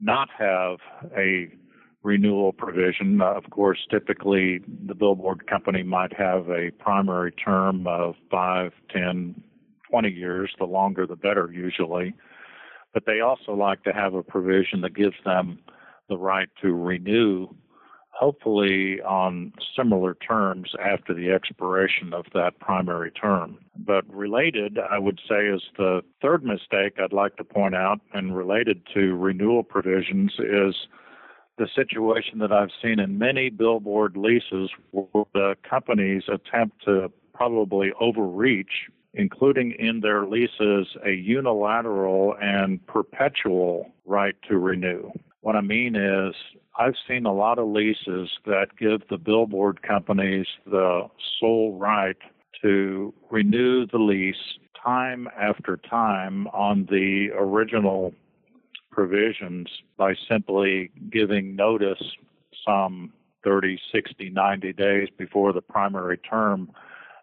not 0.00 0.28
have 0.38 0.78
a 1.16 1.48
renewal 2.08 2.54
provision. 2.54 3.20
Uh, 3.20 3.34
of 3.34 3.50
course, 3.50 3.78
typically 3.90 4.60
the 4.86 4.94
billboard 4.94 5.46
company 5.46 5.82
might 5.82 6.12
have 6.16 6.48
a 6.48 6.70
primary 6.78 7.32
term 7.32 7.86
of 7.86 8.14
5, 8.30 8.72
10, 8.90 9.42
20 9.90 10.08
years, 10.10 10.50
the 10.58 10.64
longer 10.64 11.06
the 11.06 11.16
better 11.16 11.50
usually. 11.52 12.14
But 12.94 13.04
they 13.04 13.20
also 13.20 13.52
like 13.52 13.84
to 13.84 13.92
have 13.92 14.14
a 14.14 14.22
provision 14.22 14.80
that 14.80 14.94
gives 14.94 15.16
them 15.24 15.58
the 16.08 16.16
right 16.16 16.48
to 16.62 16.72
renew, 16.72 17.48
hopefully 18.10 19.02
on 19.02 19.52
similar 19.76 20.14
terms 20.14 20.72
after 20.82 21.12
the 21.12 21.30
expiration 21.30 22.14
of 22.14 22.24
that 22.32 22.58
primary 22.58 23.10
term. 23.10 23.58
But 23.76 24.08
related, 24.08 24.78
I 24.78 24.98
would 24.98 25.20
say, 25.28 25.46
is 25.46 25.62
the 25.76 26.00
third 26.22 26.42
mistake 26.42 26.94
I'd 26.98 27.12
like 27.12 27.36
to 27.36 27.44
point 27.44 27.74
out, 27.74 28.00
and 28.14 28.34
related 28.34 28.80
to 28.94 29.14
renewal 29.14 29.62
provisions, 29.62 30.32
is 30.38 30.74
the 31.58 31.68
situation 31.74 32.38
that 32.38 32.52
I've 32.52 32.70
seen 32.82 32.98
in 33.00 33.18
many 33.18 33.50
billboard 33.50 34.16
leases 34.16 34.70
where 34.92 35.24
the 35.34 35.56
companies 35.68 36.22
attempt 36.28 36.84
to 36.84 37.10
probably 37.34 37.92
overreach, 38.00 38.90
including 39.14 39.72
in 39.72 40.00
their 40.00 40.26
leases 40.26 40.86
a 41.04 41.12
unilateral 41.12 42.36
and 42.40 42.84
perpetual 42.86 43.90
right 44.06 44.34
to 44.48 44.58
renew. 44.58 45.10
What 45.40 45.56
I 45.56 45.60
mean 45.60 45.96
is, 45.96 46.34
I've 46.78 46.94
seen 47.08 47.26
a 47.26 47.32
lot 47.32 47.58
of 47.58 47.68
leases 47.68 48.30
that 48.46 48.68
give 48.78 49.02
the 49.10 49.18
billboard 49.18 49.82
companies 49.82 50.46
the 50.64 51.08
sole 51.40 51.76
right 51.76 52.16
to 52.62 53.12
renew 53.30 53.86
the 53.86 53.98
lease 53.98 54.36
time 54.82 55.28
after 55.36 55.76
time 55.76 56.46
on 56.48 56.86
the 56.90 57.30
original 57.36 58.14
provisions 58.98 59.68
by 59.96 60.12
simply 60.28 60.90
giving 61.08 61.54
notice 61.54 62.02
some 62.66 63.12
30, 63.44 63.78
60, 63.92 64.28
90 64.30 64.72
days 64.72 65.08
before 65.16 65.52
the 65.52 65.60
primary 65.60 66.18
term 66.18 66.68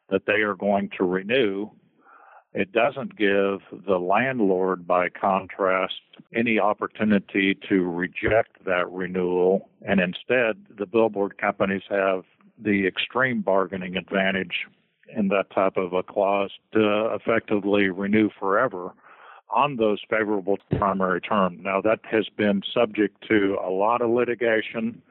that 0.10 0.26
they 0.26 0.40
are 0.40 0.56
going 0.56 0.90
to 0.98 1.04
renew. 1.04 1.70
It 2.54 2.72
doesn't 2.72 3.18
give 3.18 3.60
the 3.86 3.98
landlord, 3.98 4.88
by 4.88 5.10
contrast, 5.10 6.00
any 6.34 6.60
opportunity 6.60 7.58
to 7.68 7.82
reject 7.84 8.64
that 8.64 8.90
renewal. 8.90 9.70
And 9.82 10.00
instead, 10.00 10.56
the 10.78 10.86
billboard 10.86 11.38
companies 11.38 11.84
have 11.90 12.24
the 12.58 12.88
extreme 12.88 13.42
bargaining 13.42 13.98
advantage 13.98 14.66
in 15.14 15.28
that 15.28 15.52
type 15.54 15.76
of 15.76 15.92
a 15.92 16.04
clause 16.04 16.52
to 16.72 17.14
effectively 17.14 17.90
renew 17.90 18.30
forever 18.40 18.94
on 19.56 19.78
those 19.78 20.00
favorable 20.10 20.58
primary 20.78 21.22
terms. 21.22 21.60
Now, 21.64 21.82
that 21.82 22.00
has 22.04 22.28
been 22.38 22.62
subject 22.74 23.24
to 23.30 23.58
a 23.66 23.70
lot 23.70 24.02
of 24.02 24.10
litigation. 24.12 25.02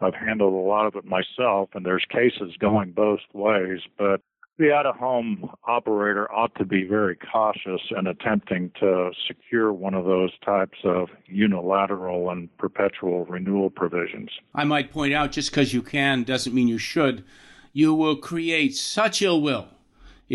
I've 0.00 0.14
handled 0.14 0.54
a 0.54 0.68
lot 0.68 0.86
of 0.86 0.96
it 0.96 1.04
myself, 1.04 1.68
and 1.74 1.84
there's 1.84 2.04
cases 2.10 2.56
going 2.58 2.92
both 2.92 3.20
ways, 3.32 3.80
but 3.96 4.22
the 4.58 4.72
out 4.72 4.86
of 4.86 4.96
home 4.96 5.50
operator 5.66 6.30
ought 6.32 6.54
to 6.56 6.64
be 6.64 6.84
very 6.84 7.16
cautious 7.16 7.80
in 7.96 8.06
attempting 8.06 8.70
to 8.80 9.10
secure 9.26 9.72
one 9.72 9.94
of 9.94 10.04
those 10.04 10.30
types 10.44 10.78
of 10.84 11.08
unilateral 11.26 12.30
and 12.30 12.56
perpetual 12.56 13.24
renewal 13.26 13.68
provisions. 13.68 14.30
I 14.54 14.64
might 14.64 14.92
point 14.92 15.12
out 15.12 15.32
just 15.32 15.50
because 15.50 15.74
you 15.74 15.82
can 15.82 16.22
doesn't 16.22 16.54
mean 16.54 16.68
you 16.68 16.78
should. 16.78 17.24
You 17.72 17.94
will 17.94 18.16
create 18.16 18.76
such 18.76 19.22
ill 19.22 19.42
will 19.42 19.68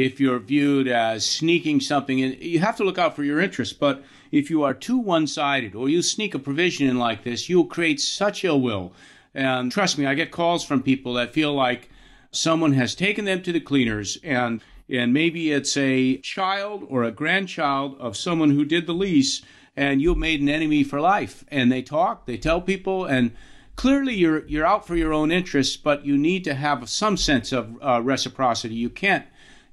if 0.03 0.19
you're 0.19 0.39
viewed 0.39 0.87
as 0.87 1.25
sneaking 1.25 1.79
something 1.79 2.19
in. 2.19 2.37
You 2.39 2.59
have 2.59 2.77
to 2.77 2.83
look 2.83 2.97
out 2.97 3.15
for 3.15 3.23
your 3.23 3.39
interests, 3.39 3.73
but 3.73 4.03
if 4.31 4.49
you 4.49 4.63
are 4.63 4.73
too 4.73 4.97
one 4.97 5.27
sided 5.27 5.75
or 5.75 5.89
you 5.89 6.01
sneak 6.01 6.33
a 6.33 6.39
provision 6.39 6.87
in 6.87 6.97
like 6.97 7.23
this, 7.23 7.49
you'll 7.49 7.65
create 7.65 7.99
such 7.99 8.43
ill 8.43 8.61
will. 8.61 8.93
And 9.33 9.71
trust 9.71 9.97
me, 9.97 10.05
I 10.05 10.13
get 10.15 10.31
calls 10.31 10.63
from 10.63 10.83
people 10.83 11.13
that 11.13 11.33
feel 11.33 11.53
like 11.53 11.89
someone 12.31 12.73
has 12.73 12.95
taken 12.95 13.25
them 13.25 13.41
to 13.43 13.51
the 13.51 13.59
cleaners 13.59 14.17
and 14.23 14.61
and 14.91 15.13
maybe 15.13 15.51
it's 15.51 15.77
a 15.77 16.17
child 16.17 16.83
or 16.89 17.03
a 17.03 17.11
grandchild 17.11 17.95
of 17.99 18.17
someone 18.17 18.49
who 18.49 18.65
did 18.65 18.87
the 18.87 18.93
lease 18.93 19.43
and 19.77 20.01
you've 20.01 20.17
made 20.17 20.41
an 20.41 20.49
enemy 20.49 20.83
for 20.83 20.99
life 20.99 21.43
and 21.49 21.71
they 21.71 21.81
talk 21.81 22.25
they 22.25 22.37
tell 22.37 22.61
people 22.61 23.05
and 23.05 23.31
clearly 23.79 24.13
you're 24.13 24.45
you're 24.47 24.65
out 24.65 24.85
for 24.85 24.97
your 24.97 25.13
own 25.13 25.31
interests, 25.31 25.77
but 25.77 26.05
you 26.05 26.17
need 26.17 26.43
to 26.43 26.53
have 26.53 26.89
some 26.89 27.15
sense 27.15 27.53
of 27.53 27.77
uh, 27.81 28.01
reciprocity. 28.03 28.75
You 28.75 28.89
can't 28.89 29.25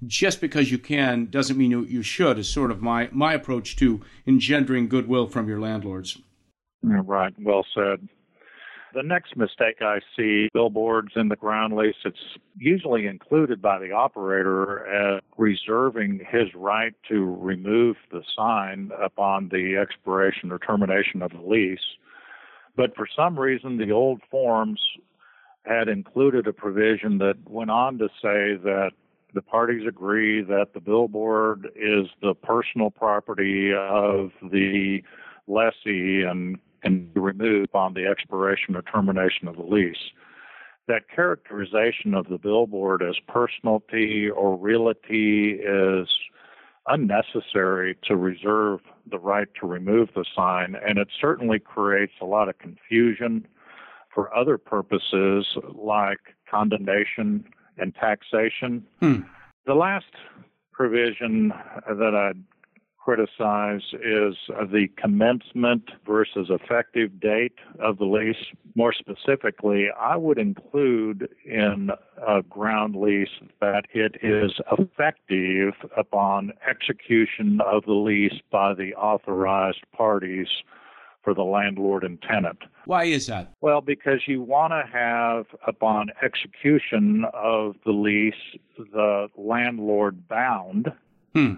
just 0.07 0.41
because 0.41 0.71
you 0.71 0.79
can 0.79 1.27
doesn't 1.27 1.57
mean 1.57 1.71
you, 1.71 1.85
you 1.85 2.03
should. 2.03 2.39
Is 2.39 2.49
sort 2.49 2.71
of 2.71 2.83
my 2.83 3.09
my 3.13 3.35
approach 3.35 3.77
to 3.77 4.01
engendering 4.27 4.89
goodwill 4.89 5.27
from 5.27 5.49
your 5.49 5.61
landlords. 5.61 6.19
Right. 6.83 7.33
Well 7.41 7.65
said. 7.75 8.09
The 8.95 9.03
next 9.03 9.37
mistake 9.37 9.83
I 9.83 9.99
see 10.17 10.49
billboards 10.55 11.13
in 11.17 11.29
the 11.29 11.37
ground 11.37 11.77
lease, 11.77 11.97
it's 12.07 12.39
usually 12.57 13.07
included 13.07 13.61
by 13.61 13.79
the 13.79 13.93
operator 13.93 14.87
as 14.87 15.23
reserving 15.37 16.21
his 16.31 16.55
right 16.55 16.95
to 17.11 17.25
remove 17.25 17.97
the 18.11 18.23
sign 18.35 18.91
upon 18.99 19.51
the 19.51 19.77
expiration 19.77 20.51
or 20.51 20.59
termination 20.59 21.21
of 21.21 21.33
the 21.33 21.43
lease. 21.43 21.79
But 22.75 22.97
for 22.97 23.07
some 23.15 23.39
reason, 23.39 23.77
the 23.77 23.91
old 23.91 24.23
forms 24.31 24.81
had 25.67 25.89
included 25.89 26.47
a 26.47 26.53
provision 26.53 27.19
that 27.19 27.35
went 27.47 27.71
on 27.71 27.99
to 27.99 28.09
say 28.23 28.57
that 28.63 28.93
the 29.37 29.43
parties 29.43 29.87
agree 29.87 30.43
that 30.43 30.69
the 30.73 30.81
billboard 30.81 31.69
is 31.77 32.07
the 32.23 32.35
personal 32.35 32.91
property 32.91 33.71
of 33.71 34.31
the 34.43 35.03
lessee 35.47 36.23
and 36.23 36.59
can 36.83 37.05
be 37.09 37.21
removed 37.21 37.75
on 37.75 37.93
the 37.93 38.07
expiration 38.07 38.75
or 38.75 38.83
termination 38.83 39.47
of 39.47 39.57
the 39.57 39.63
lease. 39.63 40.11
That 40.89 41.03
characterization 41.15 42.15
of 42.15 42.29
the 42.29 42.39
billboard 42.39 43.03
as 43.03 43.17
personalty 43.29 44.31
or 44.31 44.57
realty 44.57 45.51
is 45.51 46.09
unnecessary 46.87 47.99
to 48.05 48.17
reserve 48.17 48.81
the 49.11 49.19
right 49.19 49.49
to 49.61 49.67
remove 49.67 50.09
the 50.15 50.25
sign, 50.35 50.77
and 50.77 50.97
it 50.97 51.09
certainly 51.21 51.59
creates 51.59 52.15
a 52.23 52.25
lot 52.25 52.49
of 52.49 52.57
confusion 52.59 53.47
for 54.15 54.35
other 54.35 54.57
purposes 54.57 55.47
like 55.75 56.21
condemnation 56.51 57.45
and 57.79 57.95
taxation. 57.95 58.85
Hmm. 59.01 59.21
The 59.67 59.75
last 59.75 60.07
provision 60.73 61.53
that 61.89 62.15
I'd 62.15 62.43
criticize 63.07 63.83
is 63.93 64.35
the 64.49 64.89
commencement 64.97 65.91
versus 66.05 66.49
effective 66.51 67.21
date 67.21 67.55
of 67.79 67.99
the 67.99 68.05
lease. 68.05 68.45
More 68.75 68.93
specifically, 68.93 69.87
I 69.97 70.17
would 70.17 70.39
include 70.39 71.29
in 71.45 71.91
a 72.27 72.43
ground 72.43 72.97
lease 72.97 73.29
that 73.61 73.85
it 73.95 74.17
is 74.23 74.51
effective 74.77 75.75
upon 75.97 76.53
execution 76.69 77.61
of 77.65 77.85
the 77.85 77.93
lease 77.93 78.41
by 78.51 78.75
the 78.75 78.93
authorized 78.97 79.85
parties 79.97 80.49
for 81.27 81.35
the 81.35 81.43
landlord 81.43 82.05
and 82.05 82.23
tenant. 82.23 82.61
Why 82.85 83.05
is 83.05 83.27
that? 83.27 83.53
Well, 83.61 83.81
because 83.81 84.21
you 84.29 84.41
want 84.43 84.73
to 84.73 84.85
have, 84.91 85.47
upon 85.67 86.11
execution 86.23 87.25
of 87.35 87.75
the 87.85 87.91
lease, 87.91 88.35
the 88.79 89.27
landlord 89.37 90.29
bound. 90.29 90.93
Hmm 91.35 91.55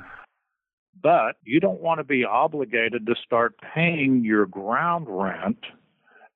but 1.00 1.36
you 1.44 1.60
don't 1.60 1.80
want 1.80 1.98
to 1.98 2.04
be 2.04 2.24
obligated 2.24 3.06
to 3.06 3.14
start 3.24 3.54
paying 3.72 4.24
your 4.24 4.46
ground 4.46 5.06
rent 5.08 5.64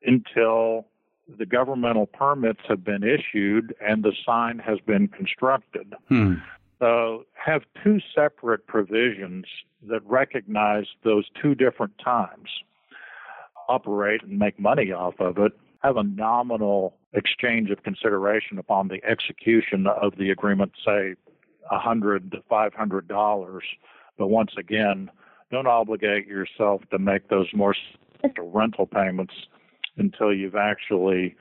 until 0.05 0.87
the 1.39 1.47
governmental 1.47 2.07
permits 2.07 2.61
have 2.69 2.85
been 2.85 3.03
issued 3.03 3.75
and 3.81 4.03
the 4.03 4.13
sign 4.25 4.59
has 4.59 4.79
been 4.87 5.09
constructed. 5.09 5.95
Hmm. 6.09 6.35
So 6.79 7.25
have 7.35 7.63
two 7.83 7.99
separate 8.15 8.67
provisions 8.67 9.47
that 9.89 10.05
recognize 10.05 10.87
those 11.05 11.25
two 11.41 11.55
different 11.55 11.95
times. 12.05 12.49
Operate 13.73 14.23
and 14.23 14.39
make 14.39 14.59
money 14.59 14.93
off 14.93 15.15
of 15.19 15.39
it. 15.39 15.53
Have 15.83 15.97
a 15.97 16.03
nominal 16.03 16.95
exchange 17.13 17.71
of 17.71 17.83
consideration 17.83 18.59
upon 18.59 18.89
the 18.89 19.01
execution 19.05 19.87
of 19.87 20.17
the 20.17 20.31
agreement, 20.31 20.73
say 20.85 21.15
a 21.71 21.79
hundred 21.79 22.31
to 22.33 22.43
five 22.49 22.75
hundred 22.75 23.09
dollars 23.09 23.65
but 24.19 24.29
once 24.29 24.53
again, 24.57 25.11
don't 25.51 25.67
obligate 25.67 26.27
yourself 26.27 26.83
to 26.91 26.99
make 26.99 27.29
those 27.29 27.49
more 27.55 27.75
rental 28.39 28.87
payments 28.87 29.35
until 29.97 30.33
you've 30.33 30.55
actually 30.55 31.35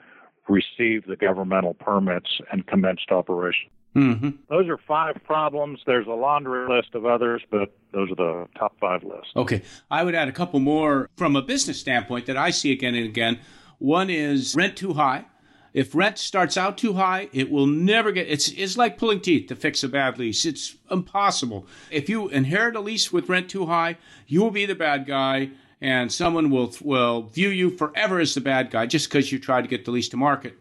received 0.48 1.08
the 1.08 1.16
governmental 1.16 1.74
permits 1.76 2.42
and 2.52 2.68
commenced 2.68 3.12
operation. 3.12 3.70
Mm-hmm. 3.96 4.30
Those 4.50 4.70
are 4.70 4.78
five 4.88 5.18
problems. 5.26 5.82
There's 5.86 6.08
a 6.08 6.12
laundry 6.12 6.68
list 6.70 6.96
of 6.96 7.06
others, 7.06 7.42
but 7.50 7.74
those 7.92 8.10
are 8.12 8.16
the 8.16 8.48
top 8.58 8.76
five 8.80 9.04
lists. 9.04 9.32
Okay. 9.36 9.64
I 9.90 10.04
would 10.04 10.16
add 10.16 10.28
a 10.28 10.32
couple 10.32 10.60
more 10.60 11.10
from 11.18 11.36
a 11.36 11.42
business 11.42 11.80
standpoint 11.80 12.26
that 12.28 12.38
I 12.38 12.52
see 12.52 12.72
again 12.72 12.96
and 12.96 13.06
again. 13.06 13.40
One 13.80 14.10
is 14.10 14.56
rent 14.56 14.78
too 14.78 14.94
high. 14.94 15.26
If 15.74 15.96
rent 15.96 16.18
starts 16.18 16.58
out 16.58 16.78
too 16.78 16.94
high, 16.94 17.30
it 17.32 17.50
will 17.50 17.66
never 17.66 18.12
get. 18.12 18.28
It's 18.28 18.50
it's 18.50 18.78
like 18.78 18.98
pulling 18.98 19.22
teeth 19.22 19.48
to 19.48 19.56
fix 19.56 19.84
a 19.84 19.90
bad 19.90 20.20
lease. 20.20 20.46
It's 20.46 20.76
impossible. 20.90 21.66
If 21.90 22.10
you 22.10 22.28
inherit 22.28 22.76
a 22.76 22.82
lease 22.82 23.14
with 23.14 23.30
rent 23.30 23.50
too 23.50 23.68
high, 23.68 23.98
you 24.28 24.42
will 24.42 24.52
be 24.52 24.66
the 24.66 24.76
bad 24.76 25.06
guy, 25.06 25.52
and 25.80 26.12
someone 26.12 26.50
will 26.50 26.74
will 26.82 27.24
view 27.24 27.48
you 27.50 27.70
forever 27.70 28.20
as 28.20 28.34
the 28.34 28.42
bad 28.42 28.70
guy 28.70 28.86
just 28.86 29.08
because 29.08 29.32
you 29.32 29.40
tried 29.40 29.62
to 29.62 29.70
get 29.70 29.86
the 29.86 29.92
lease 29.92 30.10
to 30.10 30.18
market. 30.18 30.58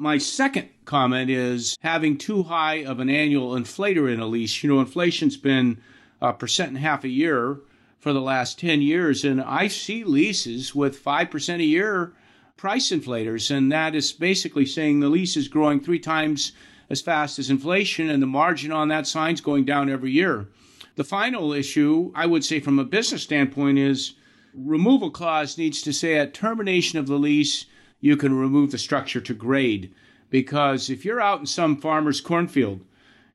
My 0.00 0.16
second 0.16 0.70
comment 0.86 1.28
is 1.28 1.76
having 1.82 2.16
too 2.16 2.44
high 2.44 2.76
of 2.76 3.00
an 3.00 3.10
annual 3.10 3.50
inflator 3.50 4.10
in 4.10 4.18
a 4.18 4.26
lease. 4.26 4.62
You 4.62 4.70
know, 4.70 4.80
inflation's 4.80 5.36
been 5.36 5.82
a 6.22 6.32
percent 6.32 6.68
and 6.68 6.78
a 6.78 6.80
half 6.80 7.04
a 7.04 7.08
year 7.10 7.58
for 7.98 8.14
the 8.14 8.22
last 8.22 8.58
10 8.58 8.80
years, 8.80 9.26
and 9.26 9.42
I 9.42 9.68
see 9.68 10.02
leases 10.02 10.74
with 10.74 11.04
5% 11.04 11.56
a 11.56 11.64
year 11.64 12.14
price 12.56 12.90
inflators, 12.90 13.54
and 13.54 13.70
that 13.72 13.94
is 13.94 14.10
basically 14.10 14.64
saying 14.64 15.00
the 15.00 15.10
lease 15.10 15.36
is 15.36 15.48
growing 15.48 15.80
three 15.80 15.98
times 15.98 16.52
as 16.88 17.02
fast 17.02 17.38
as 17.38 17.50
inflation, 17.50 18.08
and 18.08 18.22
the 18.22 18.26
margin 18.26 18.72
on 18.72 18.88
that 18.88 19.06
sign 19.06 19.34
is 19.34 19.42
going 19.42 19.66
down 19.66 19.90
every 19.90 20.12
year. 20.12 20.48
The 20.96 21.04
final 21.04 21.52
issue, 21.52 22.10
I 22.14 22.24
would 22.24 22.42
say, 22.42 22.58
from 22.58 22.78
a 22.78 22.84
business 22.84 23.22
standpoint, 23.22 23.76
is 23.76 24.14
removal 24.54 25.10
clause 25.10 25.58
needs 25.58 25.82
to 25.82 25.92
say 25.92 26.16
at 26.16 26.32
termination 26.32 26.98
of 26.98 27.06
the 27.06 27.18
lease, 27.18 27.66
you 28.00 28.16
can 28.16 28.38
remove 28.38 28.70
the 28.70 28.78
structure 28.78 29.20
to 29.20 29.34
grade. 29.34 29.94
Because 30.30 30.88
if 30.90 31.04
you're 31.04 31.20
out 31.20 31.40
in 31.40 31.46
some 31.46 31.76
farmer's 31.76 32.20
cornfield 32.20 32.80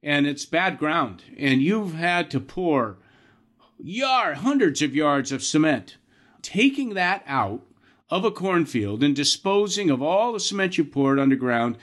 and 0.02 0.26
it's 0.26 0.46
bad 0.46 0.78
ground 0.78 1.24
and 1.38 1.62
you've 1.62 1.94
had 1.94 2.32
to 2.32 2.40
pour 2.40 2.98
yard, 3.78 4.38
hundreds 4.38 4.82
of 4.82 4.96
yards 4.96 5.32
of 5.32 5.44
cement, 5.44 5.98
taking 6.42 6.94
that 6.94 7.24
out 7.28 7.62
of 8.10 8.24
a 8.24 8.32
cornfield 8.32 9.04
and 9.04 9.16
disposing 9.16 9.90
of 9.90 10.02
all 10.02 10.32
the 10.32 10.40
cement 10.40 10.78
you 10.78 10.86
poured 10.86 11.20
underground, 11.20 11.78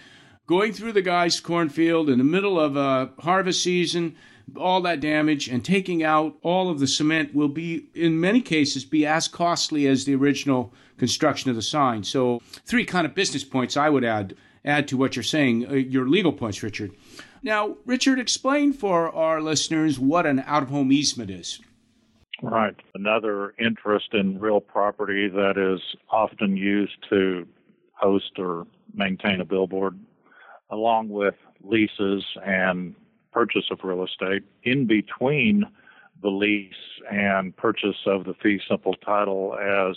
going 0.47 0.73
through 0.73 0.93
the 0.93 1.03
guy's 1.03 1.41
cornfield 1.41 2.09
in 2.09 2.19
the 2.19 2.25
middle 2.25 2.59
of 2.59 2.77
a 2.77 3.11
harvest 3.21 3.63
season, 3.63 4.17
all 4.57 4.81
that 4.83 5.01
damage, 5.01 5.49
and 5.49 5.65
taking 5.65 6.03
out 6.03 6.37
all 6.43 6.71
of 6.71 6.81
the 6.81 6.87
cement 6.87 7.35
will 7.35 7.49
be, 7.49 7.89
in 7.95 8.21
many 8.21 8.41
cases, 8.41 8.85
be 8.85 9.07
as 9.07 9.29
costly 9.29 9.87
as 9.87 10.05
the 10.05 10.15
original 10.15 10.73
construction 10.99 11.51
of 11.51 11.57
the 11.57 11.63
sign. 11.63 12.05
So, 12.05 12.41
three 12.67 12.85
kind 12.85 13.07
of 13.07 13.15
business 13.15 13.45
points 13.45 13.77
I 13.77 13.89
would 13.89 14.05
add 14.05 14.37
add 14.65 14.87
to 14.89 14.97
what 14.97 15.17
you're 15.17 15.23
saying, 15.23 15.67
uh, 15.69 15.75
your 15.75 16.09
legal 16.09 16.33
points, 16.33 16.63
Richard. 16.63 16.93
Now, 17.43 17.77
Richard, 17.85 18.19
explain 18.19 18.73
for 18.73 19.13
our 19.13 19.41
listeners 19.41 19.99
what 19.99 20.27
an 20.27 20.41
out 20.47 20.63
of 20.63 20.69
home 20.69 20.93
easement 20.93 21.31
is. 21.31 21.61
Right. 22.43 22.75
Another 22.95 23.55
interest 23.59 24.09
in 24.13 24.39
real 24.39 24.61
property 24.61 25.29
that 25.29 25.57
is 25.57 25.81
often 26.11 26.57
used 26.57 26.97
to 27.11 27.47
host 27.93 28.33
or 28.39 28.67
maintain 28.95 29.41
a 29.41 29.45
billboard, 29.45 29.99
along 30.71 31.09
with 31.09 31.35
leases 31.63 32.25
and 32.45 32.95
purchase 33.33 33.65
of 33.71 33.79
real 33.83 34.05
estate. 34.05 34.43
In 34.63 34.87
between 34.87 35.65
the 36.23 36.29
lease 36.29 36.73
and 37.11 37.57
purchase 37.57 37.97
of 38.07 38.25
the 38.25 38.35
fee 38.43 38.61
simple 38.69 38.95
title 38.95 39.57
as 39.61 39.97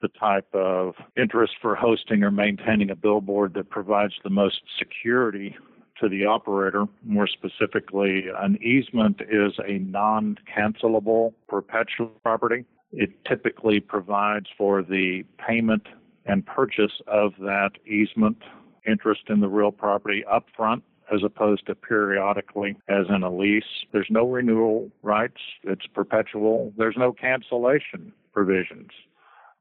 the 0.00 0.08
type 0.08 0.48
of 0.54 0.94
interest 1.16 1.52
for 1.60 1.74
hosting 1.74 2.24
or 2.24 2.30
maintaining 2.30 2.90
a 2.90 2.96
billboard 2.96 3.54
that 3.54 3.70
provides 3.70 4.14
the 4.24 4.30
most 4.30 4.62
security 4.78 5.56
to 6.00 6.08
the 6.08 6.24
operator. 6.24 6.86
More 7.04 7.28
specifically, 7.28 8.24
an 8.36 8.58
easement 8.62 9.20
is 9.20 9.52
a 9.66 9.78
non 9.78 10.36
cancelable 10.56 11.32
perpetual 11.48 12.08
property. 12.22 12.64
It 12.92 13.24
typically 13.24 13.78
provides 13.78 14.46
for 14.58 14.82
the 14.82 15.24
payment 15.38 15.86
and 16.26 16.44
purchase 16.44 17.00
of 17.06 17.32
that 17.38 17.70
easement 17.86 18.38
interest 18.86 19.22
in 19.28 19.40
the 19.40 19.48
real 19.48 19.70
property 19.70 20.24
upfront 20.30 20.82
as 21.12 21.22
opposed 21.24 21.66
to 21.66 21.74
periodically 21.74 22.76
as 22.88 23.06
in 23.08 23.22
a 23.22 23.30
lease. 23.34 23.64
There's 23.92 24.08
no 24.10 24.28
renewal 24.28 24.90
rights, 25.02 25.40
it's 25.62 25.86
perpetual. 25.86 26.72
There's 26.76 26.96
no 26.96 27.12
cancellation 27.12 28.12
provisions 28.32 28.90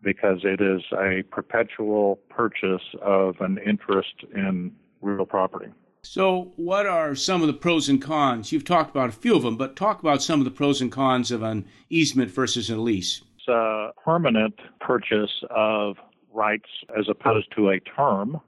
because 0.02 0.40
it 0.44 0.62
is 0.62 0.82
a 0.94 1.24
perpetual 1.32 2.20
purchase 2.30 2.82
of 3.02 3.36
an 3.40 3.60
interest 3.66 4.24
in 4.34 4.72
real 5.02 5.26
property. 5.26 5.72
So, 6.04 6.52
what 6.56 6.88
are 6.88 7.14
some 7.14 7.42
of 7.42 7.48
the 7.48 7.54
pros 7.54 7.88
and 7.88 8.02
cons? 8.02 8.52
You've 8.52 8.66
talked 8.66 8.90
about 8.90 9.10
a 9.10 9.12
few 9.12 9.36
of 9.36 9.44
them, 9.44 9.56
but 9.56 9.76
talk 9.76 10.00
about 10.00 10.24
some 10.24 10.40
of 10.40 10.46
the 10.46 10.52
pros 10.52 10.82
and 10.82 10.92
cons 10.92 11.32
of 11.32 11.44
an 11.44 11.66
easement 11.90 12.32
versus 12.32 12.72
a 12.72 12.76
lease. 12.76 13.22
It's 13.38 13.48
a 13.48 13.92
permanent 14.04 14.56
purchase 14.80 15.44
of 15.52 15.98
rights 16.34 16.70
as 16.98 17.06
opposed 17.08 17.54
to 17.56 17.70
a 17.70 17.80
term. 17.80 18.42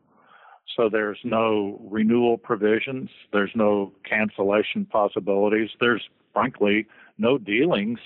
So 0.75 0.89
there's 0.89 1.19
no 1.23 1.79
renewal 1.83 2.37
provisions, 2.37 3.09
there's 3.31 3.51
no 3.55 3.91
cancellation 4.07 4.85
possibilities, 4.85 5.69
there's 5.79 6.03
frankly 6.33 6.87
no 7.17 7.37
dealings 7.37 7.99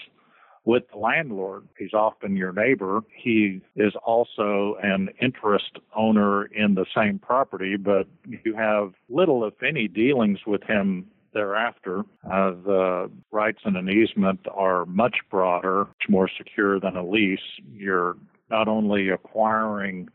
with 0.65 0.83
the 0.91 0.97
landlord. 0.97 1.65
He's 1.77 1.93
often 1.93 2.35
your 2.35 2.51
neighbor. 2.51 2.99
He 3.15 3.61
is 3.77 3.93
also 4.05 4.75
an 4.83 5.07
interest 5.21 5.79
owner 5.95 6.45
in 6.47 6.75
the 6.75 6.85
same 6.93 7.19
property, 7.19 7.77
but 7.77 8.05
you 8.43 8.53
have 8.53 8.91
little, 9.07 9.45
if 9.45 9.63
any, 9.63 9.87
dealings 9.87 10.39
with 10.45 10.61
him 10.63 11.07
thereafter. 11.33 12.01
Uh, 12.25 12.51
the 12.65 13.09
rights 13.31 13.59
in 13.65 13.77
an 13.77 13.89
easement 13.89 14.41
are 14.53 14.85
much 14.85 15.15
broader, 15.31 15.85
much 15.85 16.09
more 16.09 16.29
secure 16.37 16.81
than 16.81 16.97
a 16.97 17.07
lease. 17.07 17.39
You're 17.71 18.17
not 18.49 18.67
only 18.67 19.07
acquiring 19.07 20.09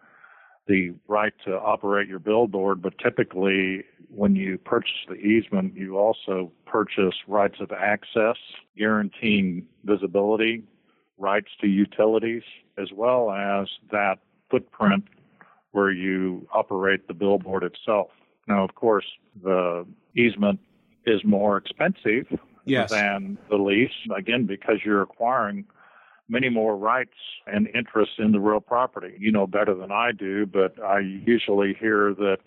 the 0.66 0.94
right 1.08 1.32
to 1.44 1.58
operate 1.58 2.08
your 2.08 2.18
billboard, 2.18 2.80
but 2.80 2.94
typically 2.98 3.84
when 4.08 4.36
you 4.36 4.58
purchase 4.58 5.06
the 5.08 5.14
easement, 5.14 5.74
you 5.76 5.98
also 5.98 6.52
purchase 6.66 7.14
rights 7.26 7.56
of 7.60 7.72
access, 7.72 8.36
guaranteeing 8.76 9.66
visibility, 9.84 10.62
rights 11.18 11.48
to 11.60 11.66
utilities, 11.66 12.42
as 12.78 12.88
well 12.92 13.30
as 13.30 13.68
that 13.90 14.18
footprint 14.50 15.04
where 15.72 15.90
you 15.90 16.46
operate 16.52 17.08
the 17.08 17.14
billboard 17.14 17.64
itself. 17.64 18.08
Now, 18.46 18.64
of 18.64 18.74
course, 18.74 19.06
the 19.42 19.86
easement 20.14 20.60
is 21.06 21.24
more 21.24 21.56
expensive 21.56 22.26
yes. 22.64 22.90
than 22.90 23.38
the 23.48 23.56
lease, 23.56 23.90
again, 24.14 24.44
because 24.46 24.76
you're 24.84 25.02
acquiring 25.02 25.64
many 26.28 26.48
more 26.48 26.76
rights 26.76 27.16
and 27.46 27.68
interests 27.74 28.14
in 28.18 28.32
the 28.32 28.40
real 28.40 28.60
property. 28.60 29.14
You 29.18 29.32
know 29.32 29.46
better 29.46 29.74
than 29.74 29.92
I 29.92 30.12
do, 30.12 30.46
but 30.46 30.82
I 30.82 31.00
usually 31.00 31.74
hear 31.78 32.14
that 32.14 32.38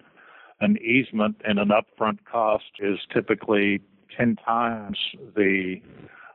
an 0.61 0.77
easement 0.77 1.41
and 1.45 1.59
an 1.59 1.69
upfront 1.69 2.19
cost 2.29 2.65
is 2.79 2.99
typically 3.13 3.81
10 4.17 4.37
times 4.37 4.97
the 5.35 5.81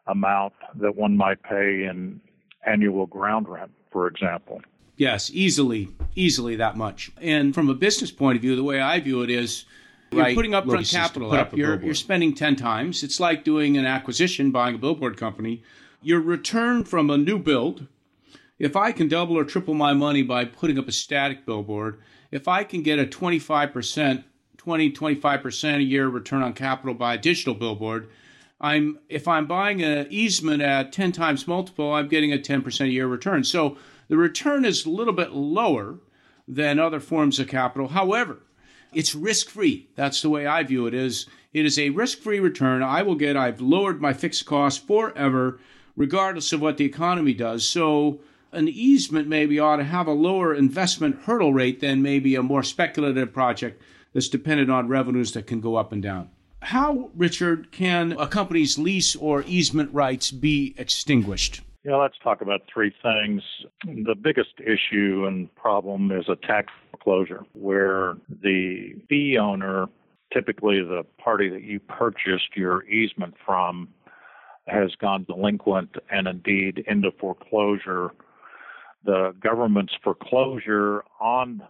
amount 0.06 0.52
that 0.76 0.96
one 0.96 1.16
might 1.16 1.42
pay 1.42 1.84
in 1.84 2.20
annual 2.66 3.06
ground 3.06 3.48
rent, 3.48 3.70
for 3.90 4.06
example. 4.06 4.60
Yes, 4.96 5.30
easily, 5.32 5.88
easily 6.14 6.56
that 6.56 6.76
much. 6.76 7.10
And 7.20 7.54
from 7.54 7.70
a 7.70 7.74
business 7.74 8.10
point 8.10 8.36
of 8.36 8.42
view, 8.42 8.54
the 8.54 8.64
way 8.64 8.80
I 8.80 9.00
view 9.00 9.22
it 9.22 9.30
is 9.30 9.64
you're 10.12 10.22
right. 10.22 10.34
putting 10.34 10.52
upfront 10.52 10.92
capital 10.92 11.32
up. 11.32 11.48
up 11.48 11.56
you're, 11.56 11.80
you're 11.82 11.94
spending 11.94 12.34
10 12.34 12.56
times. 12.56 13.02
It's 13.02 13.18
like 13.18 13.44
doing 13.44 13.78
an 13.78 13.86
acquisition, 13.86 14.50
buying 14.50 14.74
a 14.74 14.78
billboard 14.78 15.16
company. 15.16 15.62
Your 16.02 16.20
return 16.20 16.84
from 16.84 17.10
a 17.10 17.18
new 17.18 17.38
build, 17.38 17.86
if 18.58 18.74
I 18.74 18.90
can 18.92 19.08
double 19.08 19.36
or 19.36 19.44
triple 19.44 19.74
my 19.74 19.92
money 19.92 20.22
by 20.22 20.46
putting 20.46 20.78
up 20.78 20.88
a 20.88 20.92
static 20.92 21.44
billboard, 21.44 22.00
if 22.30 22.48
I 22.48 22.64
can 22.64 22.82
get 22.82 22.98
a 22.98 23.04
25%, 23.04 24.24
20, 24.56 24.92
25% 24.92 25.76
a 25.76 25.82
year 25.82 26.08
return 26.08 26.42
on 26.42 26.54
capital 26.54 26.94
by 26.94 27.14
a 27.14 27.18
digital 27.18 27.54
billboard, 27.54 28.08
I'm 28.60 28.98
if 29.08 29.28
I'm 29.28 29.46
buying 29.46 29.82
an 29.82 30.06
easement 30.10 30.62
at 30.62 30.92
10 30.92 31.12
times 31.12 31.46
multiple, 31.46 31.92
I'm 31.92 32.08
getting 32.08 32.32
a 32.32 32.38
10% 32.38 32.80
a 32.80 32.88
year 32.88 33.06
return. 33.06 33.44
So 33.44 33.76
the 34.08 34.16
return 34.16 34.64
is 34.64 34.86
a 34.86 34.90
little 34.90 35.14
bit 35.14 35.32
lower 35.32 35.98
than 36.48 36.78
other 36.78 37.00
forms 37.00 37.38
of 37.38 37.48
capital. 37.48 37.88
However, 37.88 38.38
it's 38.92 39.14
risk-free. 39.14 39.88
That's 39.94 40.20
the 40.20 40.30
way 40.30 40.46
I 40.46 40.62
view 40.62 40.86
it 40.86 40.94
is 40.94 41.26
it 41.52 41.64
is 41.66 41.78
a 41.78 41.90
risk-free 41.90 42.40
return 42.40 42.82
I 42.82 43.02
will 43.02 43.14
get. 43.14 43.36
I've 43.36 43.60
lowered 43.60 44.00
my 44.00 44.12
fixed 44.12 44.46
costs 44.46 44.82
forever 44.82 45.60
regardless 45.96 46.52
of 46.52 46.60
what 46.60 46.76
the 46.76 46.84
economy 46.84 47.34
does. 47.34 47.66
So 47.68 48.20
an 48.52 48.68
easement 48.68 49.28
maybe 49.28 49.58
ought 49.58 49.76
to 49.76 49.84
have 49.84 50.06
a 50.06 50.12
lower 50.12 50.54
investment 50.54 51.20
hurdle 51.22 51.52
rate 51.52 51.80
than 51.80 52.02
maybe 52.02 52.34
a 52.34 52.42
more 52.42 52.62
speculative 52.62 53.32
project 53.32 53.80
that's 54.12 54.28
dependent 54.28 54.70
on 54.70 54.88
revenues 54.88 55.32
that 55.32 55.46
can 55.46 55.60
go 55.60 55.76
up 55.76 55.92
and 55.92 56.02
down. 56.02 56.30
How, 56.62 57.10
Richard, 57.14 57.72
can 57.72 58.12
a 58.12 58.26
company's 58.26 58.78
lease 58.78 59.16
or 59.16 59.44
easement 59.46 59.92
rights 59.94 60.30
be 60.30 60.74
extinguished? 60.76 61.62
Yeah, 61.84 61.96
let's 61.96 62.18
talk 62.22 62.42
about 62.42 62.60
three 62.72 62.92
things. 63.02 63.42
The 63.84 64.14
biggest 64.14 64.60
issue 64.60 65.24
and 65.26 65.54
problem 65.54 66.12
is 66.12 66.28
a 66.28 66.36
tax 66.36 66.70
foreclosure, 66.90 67.46
where 67.54 68.16
the 68.28 68.94
fee 69.08 69.38
owner, 69.38 69.86
typically 70.30 70.82
the 70.82 71.04
party 71.16 71.48
that 71.48 71.62
you 71.62 71.80
purchased 71.80 72.54
your 72.54 72.84
easement 72.84 73.34
from, 73.46 73.88
has 74.66 74.94
gone 75.00 75.24
delinquent 75.24 75.96
and 76.10 76.26
indeed 76.28 76.84
into 76.86 77.10
foreclosure 77.18 78.12
the 79.04 79.34
government's 79.40 79.94
foreclosure 80.02 81.04
on 81.20 81.62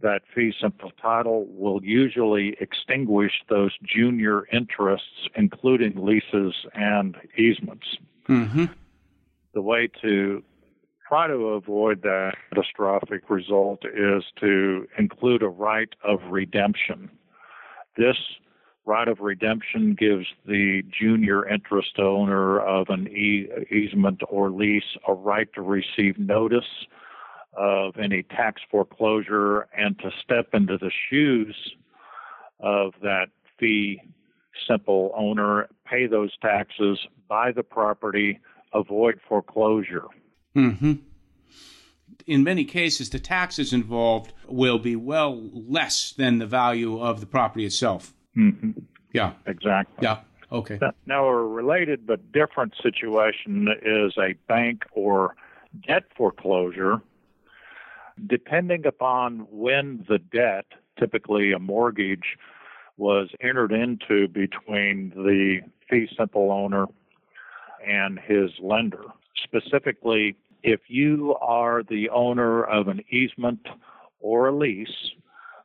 that 0.00 0.22
fee 0.34 0.52
simple 0.60 0.90
title 1.00 1.46
will 1.48 1.82
usually 1.84 2.56
extinguish 2.60 3.32
those 3.48 3.70
junior 3.84 4.46
interests, 4.52 5.28
including 5.36 6.04
leases 6.04 6.54
and 6.74 7.16
easements. 7.38 7.86
Mm-hmm. 8.28 8.64
The 9.54 9.62
way 9.62 9.88
to 10.02 10.42
try 11.08 11.28
to 11.28 11.34
avoid 11.34 12.02
that 12.02 12.32
catastrophic 12.48 13.30
result 13.30 13.84
is 13.84 14.24
to 14.40 14.88
include 14.98 15.42
a 15.42 15.48
right 15.48 15.90
of 16.02 16.18
redemption. 16.30 17.10
This 17.96 18.16
right 18.84 19.08
of 19.08 19.20
redemption 19.20 19.94
gives 19.98 20.26
the 20.46 20.82
junior 20.98 21.48
interest 21.48 21.98
owner 21.98 22.60
of 22.60 22.88
an 22.88 23.08
easement 23.08 24.20
or 24.28 24.50
lease 24.50 24.82
a 25.06 25.14
right 25.14 25.48
to 25.54 25.62
receive 25.62 26.18
notice 26.18 26.86
of 27.56 27.96
any 28.02 28.22
tax 28.22 28.62
foreclosure 28.70 29.68
and 29.76 29.98
to 29.98 30.10
step 30.22 30.48
into 30.52 30.78
the 30.78 30.90
shoes 31.10 31.54
of 32.60 32.92
that 33.02 33.26
fee 33.58 34.00
simple 34.68 35.12
owner, 35.16 35.68
pay 35.86 36.06
those 36.06 36.32
taxes, 36.40 36.98
buy 37.28 37.52
the 37.52 37.62
property, 37.62 38.40
avoid 38.72 39.20
foreclosure. 39.28 40.06
Mm-hmm. 40.56 40.94
In 42.26 42.44
many 42.44 42.64
cases, 42.64 43.10
the 43.10 43.18
taxes 43.18 43.72
involved 43.72 44.32
will 44.46 44.78
be 44.78 44.96
well 44.96 45.50
less 45.52 46.12
than 46.12 46.38
the 46.38 46.46
value 46.46 47.00
of 47.00 47.20
the 47.20 47.26
property 47.26 47.64
itself. 47.64 48.14
Mm-hmm. 48.36 48.70
Yeah. 49.12 49.32
Exactly. 49.46 49.96
Yeah. 50.02 50.20
Okay. 50.50 50.78
Now, 51.06 51.26
a 51.26 51.46
related 51.46 52.06
but 52.06 52.32
different 52.32 52.74
situation 52.82 53.68
is 53.82 54.12
a 54.18 54.34
bank 54.48 54.84
or 54.92 55.34
debt 55.86 56.04
foreclosure. 56.16 57.00
Depending 58.26 58.84
upon 58.86 59.46
when 59.50 60.04
the 60.08 60.18
debt, 60.18 60.66
typically 60.98 61.52
a 61.52 61.58
mortgage, 61.58 62.36
was 62.98 63.30
entered 63.40 63.72
into 63.72 64.28
between 64.28 65.10
the 65.16 65.60
fee 65.88 66.08
simple 66.16 66.52
owner 66.52 66.86
and 67.86 68.18
his 68.18 68.50
lender. 68.60 69.04
Specifically, 69.42 70.36
if 70.62 70.80
you 70.88 71.34
are 71.40 71.82
the 71.82 72.10
owner 72.10 72.62
of 72.62 72.88
an 72.88 73.02
easement 73.10 73.66
or 74.20 74.48
a 74.48 74.54
lease, 74.54 75.12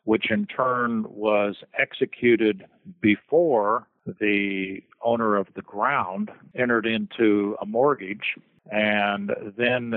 which 0.08 0.32
in 0.32 0.46
turn 0.46 1.04
was 1.10 1.58
executed 1.78 2.66
before 3.02 3.90
the 4.22 4.82
owner 5.04 5.36
of 5.36 5.48
the 5.54 5.62
ground 5.62 6.32
entered 6.56 6.86
into 6.86 7.58
a 7.62 7.66
mortgage 7.66 8.36
and 8.72 9.32
then 9.58 9.96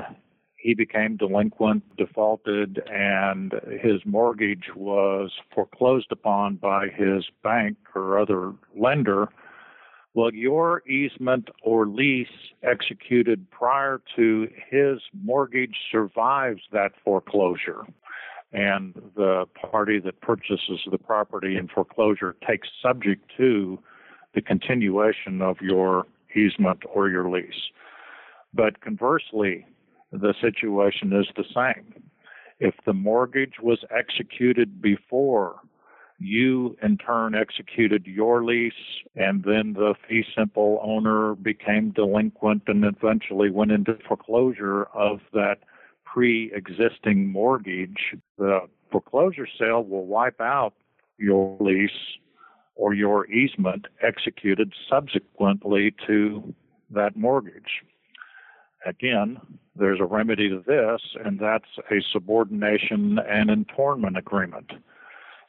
he 0.56 0.74
became 0.74 1.16
delinquent, 1.16 1.84
defaulted, 1.96 2.82
and 2.90 3.54
his 3.80 4.00
mortgage 4.04 4.70
was 4.74 5.30
foreclosed 5.54 6.10
upon 6.10 6.56
by 6.56 6.88
his 6.88 7.24
bank 7.44 7.76
or 7.94 8.18
other 8.18 8.52
lender. 8.76 9.28
Well, 10.12 10.34
your 10.34 10.82
easement 10.88 11.50
or 11.62 11.86
lease 11.86 12.26
executed 12.64 13.48
prior 13.52 14.02
to 14.16 14.48
his 14.68 14.98
mortgage 15.22 15.76
survives 15.92 16.62
that 16.72 16.94
foreclosure 17.04 17.86
and 18.52 18.94
the 19.16 19.46
party 19.70 20.00
that 20.00 20.20
purchases 20.20 20.80
the 20.90 20.98
property 20.98 21.56
in 21.56 21.68
foreclosure 21.68 22.36
takes 22.46 22.68
subject 22.82 23.30
to 23.36 23.78
the 24.34 24.42
continuation 24.42 25.40
of 25.40 25.56
your 25.60 26.06
easement 26.34 26.80
or 26.92 27.08
your 27.08 27.30
lease. 27.30 27.70
But 28.52 28.80
conversely, 28.80 29.66
the 30.12 30.34
situation 30.40 31.12
is 31.12 31.26
the 31.36 31.44
same. 31.54 32.02
If 32.58 32.74
the 32.84 32.92
mortgage 32.92 33.54
was 33.62 33.78
executed 33.90 34.82
before 34.82 35.60
you 36.20 36.76
in 36.82 36.98
turn 36.98 37.34
executed 37.34 38.06
your 38.06 38.44
lease 38.44 38.72
and 39.16 39.42
then 39.42 39.72
the 39.72 39.94
fee 40.06 40.22
simple 40.36 40.78
owner 40.82 41.34
became 41.34 41.90
delinquent 41.92 42.62
and 42.66 42.84
eventually 42.84 43.50
went 43.50 43.72
into 43.72 43.96
foreclosure 44.06 44.84
of 44.92 45.20
that 45.32 45.60
pre-existing 46.12 47.30
mortgage, 47.30 48.14
the 48.38 48.60
foreclosure 48.90 49.46
sale 49.58 49.84
will 49.84 50.06
wipe 50.06 50.40
out 50.40 50.74
your 51.18 51.56
lease 51.60 51.90
or 52.74 52.94
your 52.94 53.30
easement 53.30 53.86
executed 54.02 54.72
subsequently 54.88 55.94
to 56.06 56.54
that 56.90 57.16
mortgage. 57.16 57.82
again, 58.86 59.38
there's 59.76 60.00
a 60.00 60.04
remedy 60.04 60.48
to 60.48 60.62
this, 60.66 61.00
and 61.24 61.38
that's 61.38 61.68
a 61.90 62.00
subordination 62.12 63.18
and 63.18 63.50
attornment 63.50 64.16
agreement. 64.16 64.72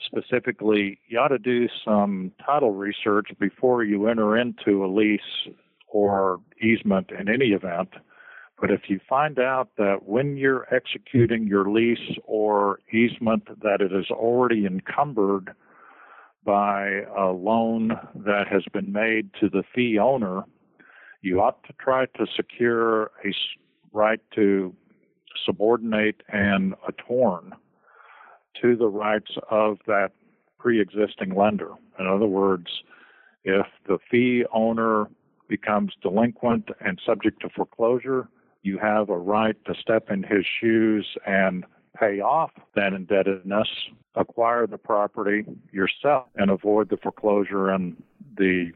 Specifically, 0.05 0.99
you 1.07 1.19
ought 1.19 1.29
to 1.29 1.37
do 1.37 1.67
some 1.85 2.31
title 2.45 2.71
research 2.73 3.29
before 3.39 3.83
you 3.83 4.07
enter 4.07 4.37
into 4.37 4.83
a 4.83 4.87
lease 4.87 5.21
or 5.87 6.39
easement 6.61 7.11
in 7.11 7.29
any 7.29 7.47
event. 7.47 7.89
But 8.61 8.69
if 8.69 8.81
you 8.89 8.99
find 9.09 9.39
out 9.39 9.69
that 9.79 10.03
when 10.05 10.37
you're 10.37 10.67
executing 10.73 11.47
your 11.47 11.69
lease 11.69 12.17
or 12.25 12.79
easement 12.93 13.47
that 13.63 13.81
it 13.81 13.91
is 13.91 14.11
already 14.11 14.67
encumbered 14.67 15.55
by 16.45 17.01
a 17.17 17.31
loan 17.31 17.99
that 18.13 18.47
has 18.47 18.63
been 18.71 18.91
made 18.91 19.31
to 19.39 19.49
the 19.49 19.63
fee 19.73 19.97
owner, 19.97 20.43
you 21.23 21.41
ought 21.41 21.63
to 21.63 21.73
try 21.79 22.05
to 22.05 22.27
secure 22.35 23.05
a 23.25 23.33
right 23.93 24.21
to 24.35 24.75
subordinate 25.43 26.21
and 26.29 26.75
attorn 26.87 27.53
to 28.61 28.75
the 28.75 28.87
rights 28.87 29.31
of 29.49 29.79
that 29.87 30.11
pre-existing 30.59 31.33
lender. 31.35 31.71
In 31.99 32.05
other 32.05 32.27
words, 32.27 32.67
if 33.43 33.65
the 33.87 33.97
fee 34.09 34.45
owner 34.53 35.07
becomes 35.47 35.93
delinquent 36.01 36.69
and 36.79 37.01
subject 37.03 37.41
to 37.41 37.49
foreclosure, 37.49 38.27
you 38.63 38.77
have 38.77 39.09
a 39.09 39.17
right 39.17 39.55
to 39.65 39.73
step 39.75 40.09
in 40.09 40.23
his 40.23 40.45
shoes 40.59 41.07
and 41.25 41.65
pay 41.99 42.19
off 42.19 42.51
that 42.75 42.93
indebtedness, 42.93 43.67
acquire 44.15 44.67
the 44.67 44.77
property 44.77 45.45
yourself, 45.71 46.27
and 46.35 46.49
avoid 46.49 46.89
the 46.89 46.97
foreclosure 46.97 47.69
and 47.69 48.01
the 48.37 48.71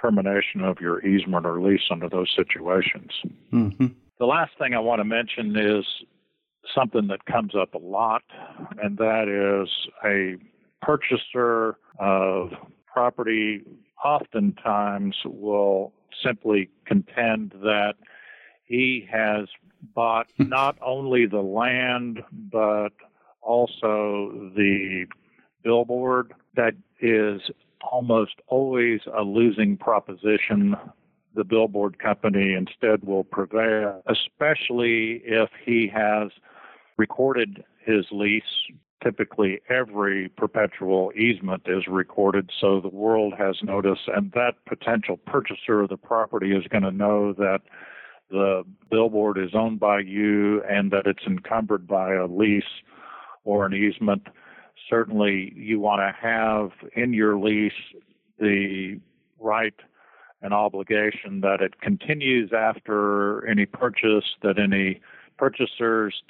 termination 0.00 0.62
of 0.62 0.80
your 0.80 1.04
easement 1.06 1.46
or 1.46 1.60
lease 1.60 1.88
under 1.90 2.08
those 2.08 2.30
situations. 2.36 3.12
Mm-hmm. 3.52 3.86
The 4.18 4.26
last 4.26 4.52
thing 4.58 4.74
I 4.74 4.80
want 4.80 5.00
to 5.00 5.04
mention 5.04 5.56
is 5.56 5.84
something 6.74 7.06
that 7.08 7.24
comes 7.26 7.54
up 7.54 7.74
a 7.74 7.78
lot, 7.78 8.22
and 8.82 8.96
that 8.98 9.28
is 9.28 9.68
a 10.04 10.36
purchaser 10.84 11.76
of 11.98 12.50
property 12.86 13.62
oftentimes 14.04 15.16
will 15.24 15.92
simply 16.22 16.68
contend 16.86 17.52
that 17.62 17.94
he 18.72 19.06
has 19.12 19.48
bought 19.94 20.28
not 20.38 20.78
only 20.80 21.26
the 21.26 21.42
land 21.42 22.20
but 22.50 22.94
also 23.42 24.50
the 24.56 25.04
billboard 25.62 26.32
that 26.56 26.72
is 26.98 27.42
almost 27.82 28.36
always 28.46 29.00
a 29.14 29.20
losing 29.20 29.76
proposition. 29.76 30.74
The 31.34 31.44
billboard 31.44 31.98
company 31.98 32.54
instead 32.54 33.04
will 33.04 33.24
prevail, 33.24 34.02
especially 34.06 35.20
if 35.24 35.50
he 35.64 35.90
has 35.94 36.30
recorded 36.96 37.64
his 37.84 38.06
lease. 38.10 38.42
Typically, 39.02 39.60
every 39.68 40.28
perpetual 40.30 41.12
easement 41.14 41.64
is 41.66 41.88
recorded, 41.88 42.50
so 42.58 42.80
the 42.80 42.88
world 42.88 43.34
has 43.36 43.56
notice, 43.62 43.98
and 44.14 44.30
that 44.32 44.54
potential 44.64 45.16
purchaser 45.26 45.80
of 45.80 45.88
the 45.90 45.96
property 45.96 46.54
is 46.54 46.64
going 46.68 46.84
to 46.84 46.92
know 46.92 47.32
that 47.32 47.62
the 48.32 48.64
billboard 48.90 49.38
is 49.38 49.50
owned 49.54 49.78
by 49.78 50.00
you 50.00 50.62
and 50.64 50.90
that 50.90 51.06
it's 51.06 51.24
encumbered 51.26 51.86
by 51.86 52.14
a 52.14 52.26
lease 52.26 52.64
or 53.44 53.64
an 53.66 53.74
easement 53.74 54.26
certainly 54.88 55.52
you 55.56 55.80
want 55.80 56.00
to 56.00 56.14
have 56.20 56.70
in 56.94 57.12
your 57.12 57.38
lease 57.38 57.72
the 58.38 58.98
right 59.38 59.74
and 60.42 60.52
obligation 60.52 61.40
that 61.40 61.60
it 61.60 61.80
continues 61.80 62.50
after 62.52 63.46
any 63.46 63.64
purchase, 63.64 64.24
that 64.42 64.58
any 64.58 65.00
purchasers 65.38 66.22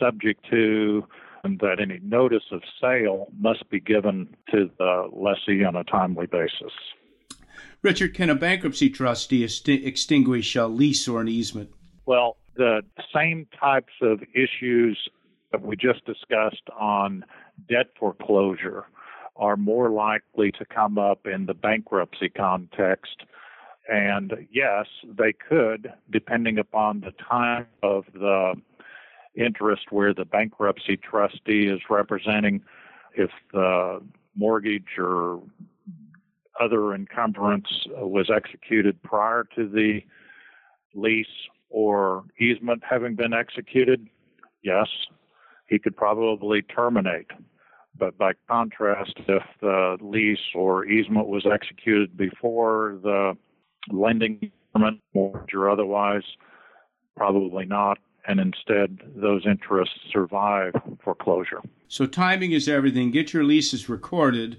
subject 0.00 0.44
to, 0.50 1.06
and 1.44 1.60
that 1.60 1.76
any 1.80 2.00
notice 2.02 2.42
of 2.50 2.62
sale 2.80 3.28
must 3.38 3.68
be 3.70 3.78
given 3.78 4.28
to 4.50 4.68
the 4.78 5.08
lessee 5.12 5.64
on 5.64 5.76
a 5.76 5.84
timely 5.84 6.26
basis. 6.26 6.72
Richard, 7.86 8.14
can 8.14 8.30
a 8.30 8.34
bankruptcy 8.34 8.90
trustee 8.90 9.44
extinguish 9.44 10.56
a 10.56 10.66
lease 10.66 11.06
or 11.06 11.20
an 11.20 11.28
easement? 11.28 11.70
Well, 12.04 12.36
the 12.56 12.82
same 13.14 13.46
types 13.60 13.92
of 14.02 14.24
issues 14.34 14.98
that 15.52 15.62
we 15.62 15.76
just 15.76 16.04
discussed 16.04 16.68
on 16.76 17.24
debt 17.68 17.86
foreclosure 17.96 18.86
are 19.36 19.56
more 19.56 19.88
likely 19.90 20.50
to 20.50 20.64
come 20.64 20.98
up 20.98 21.28
in 21.28 21.46
the 21.46 21.54
bankruptcy 21.54 22.28
context. 22.28 23.22
And 23.88 24.48
yes, 24.50 24.86
they 25.04 25.32
could, 25.32 25.92
depending 26.10 26.58
upon 26.58 27.02
the 27.02 27.12
time 27.12 27.66
of 27.84 28.06
the 28.12 28.54
interest 29.36 29.92
where 29.92 30.12
the 30.12 30.24
bankruptcy 30.24 30.96
trustee 30.96 31.68
is 31.68 31.82
representing, 31.88 32.62
if 33.14 33.30
the 33.52 34.00
mortgage 34.34 34.98
or 34.98 35.40
other 36.60 36.94
encumbrance 36.94 37.66
uh, 38.00 38.06
was 38.06 38.30
executed 38.34 39.02
prior 39.02 39.46
to 39.56 39.68
the 39.68 40.00
lease 40.94 41.26
or 41.68 42.24
easement 42.38 42.82
having 42.88 43.14
been 43.14 43.32
executed, 43.32 44.06
yes, 44.62 44.88
he 45.68 45.78
could 45.78 45.96
probably 45.96 46.62
terminate. 46.62 47.30
But 47.98 48.18
by 48.18 48.32
contrast, 48.48 49.14
if 49.26 49.42
the 49.60 49.96
lease 50.00 50.38
or 50.54 50.84
easement 50.86 51.28
was 51.28 51.46
executed 51.46 52.16
before 52.16 52.98
the 53.02 53.36
lending 53.90 54.50
agreement, 54.74 55.00
or 55.14 55.70
otherwise, 55.70 56.24
probably 57.16 57.64
not. 57.64 57.98
And 58.28 58.40
instead, 58.40 58.98
those 59.14 59.46
interests 59.46 59.94
survive 60.12 60.72
foreclosure. 61.02 61.60
So 61.88 62.06
timing 62.06 62.52
is 62.52 62.68
everything. 62.68 63.12
Get 63.12 63.32
your 63.32 63.44
leases 63.44 63.88
recorded 63.88 64.58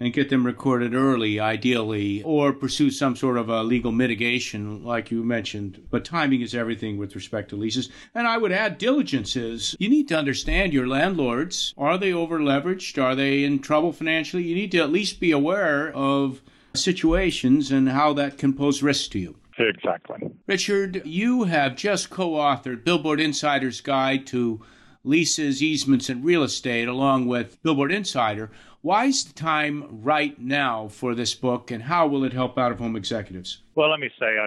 and 0.00 0.12
get 0.12 0.30
them 0.30 0.46
recorded 0.46 0.94
early, 0.94 1.40
ideally, 1.40 2.22
or 2.22 2.52
pursue 2.52 2.90
some 2.90 3.16
sort 3.16 3.36
of 3.36 3.48
a 3.48 3.62
legal 3.62 3.92
mitigation, 3.92 4.84
like 4.84 5.10
you 5.10 5.24
mentioned. 5.24 5.86
But 5.90 6.04
timing 6.04 6.40
is 6.40 6.54
everything 6.54 6.98
with 6.98 7.14
respect 7.14 7.50
to 7.50 7.56
leases. 7.56 7.88
And 8.14 8.26
I 8.26 8.38
would 8.38 8.52
add 8.52 8.78
diligence 8.78 9.34
is 9.36 9.76
you 9.78 9.88
need 9.88 10.08
to 10.08 10.18
understand 10.18 10.72
your 10.72 10.86
landlords. 10.86 11.74
Are 11.76 11.98
they 11.98 12.12
over 12.12 12.38
leveraged? 12.38 13.02
Are 13.02 13.14
they 13.14 13.44
in 13.44 13.58
trouble 13.58 13.92
financially? 13.92 14.44
You 14.44 14.54
need 14.54 14.72
to 14.72 14.78
at 14.78 14.92
least 14.92 15.20
be 15.20 15.32
aware 15.32 15.92
of 15.92 16.42
situations 16.74 17.70
and 17.70 17.88
how 17.88 18.12
that 18.14 18.38
can 18.38 18.52
pose 18.52 18.82
risk 18.82 19.10
to 19.12 19.18
you. 19.18 19.36
Exactly. 19.58 20.30
Richard, 20.46 21.02
you 21.04 21.44
have 21.44 21.74
just 21.74 22.10
co 22.10 22.32
authored 22.32 22.84
Billboard 22.84 23.20
Insider's 23.20 23.80
Guide 23.80 24.26
to 24.28 24.60
Leases, 25.04 25.62
Easements, 25.62 26.08
and 26.08 26.24
Real 26.24 26.42
Estate, 26.42 26.86
along 26.86 27.26
with 27.26 27.60
Billboard 27.62 27.90
Insider. 27.90 28.50
Why 28.80 29.06
is 29.06 29.24
the 29.24 29.34
time 29.34 29.86
right 29.90 30.38
now 30.38 30.86
for 30.88 31.14
this 31.14 31.34
book, 31.34 31.72
and 31.72 31.82
how 31.82 32.06
will 32.06 32.22
it 32.24 32.32
help 32.32 32.56
out 32.56 32.70
of 32.70 32.78
home 32.78 32.94
executives? 32.94 33.58
Well, 33.74 33.90
let 33.90 33.98
me 33.98 34.08
say 34.18 34.38
I 34.38 34.46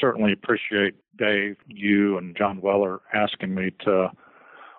certainly 0.00 0.32
appreciate 0.32 0.94
Dave, 1.18 1.56
you, 1.66 2.16
and 2.16 2.34
John 2.34 2.62
Weller 2.62 3.00
asking 3.12 3.54
me 3.54 3.72
to 3.84 4.10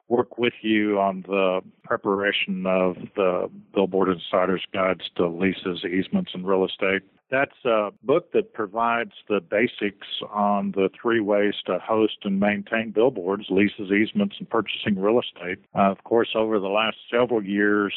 work 0.07 0.39
with 0.39 0.53
you 0.63 0.99
on 0.99 1.23
the 1.27 1.61
preparation 1.83 2.65
of 2.65 2.95
the 3.15 3.49
Billboard 3.75 4.09
Insider's 4.09 4.65
Guides 4.73 5.07
to 5.17 5.27
Leases, 5.27 5.85
Easements, 5.85 6.31
and 6.33 6.47
Real 6.47 6.65
Estate. 6.65 7.03
That's 7.29 7.63
a 7.63 7.91
book 8.01 8.31
that 8.31 8.53
provides 8.53 9.11
the 9.27 9.39
basics 9.39 10.07
on 10.31 10.71
the 10.71 10.89
three 10.99 11.19
ways 11.19 11.53
to 11.67 11.77
host 11.77 12.17
and 12.23 12.39
maintain 12.39 12.89
billboards, 12.89 13.45
leases, 13.51 13.91
easements, 13.91 14.37
and 14.39 14.49
purchasing 14.49 14.99
real 14.99 15.19
estate. 15.19 15.59
Uh, 15.75 15.91
of 15.91 16.03
course, 16.05 16.29
over 16.33 16.59
the 16.59 16.69
last 16.69 16.97
several 17.11 17.43
years, 17.45 17.93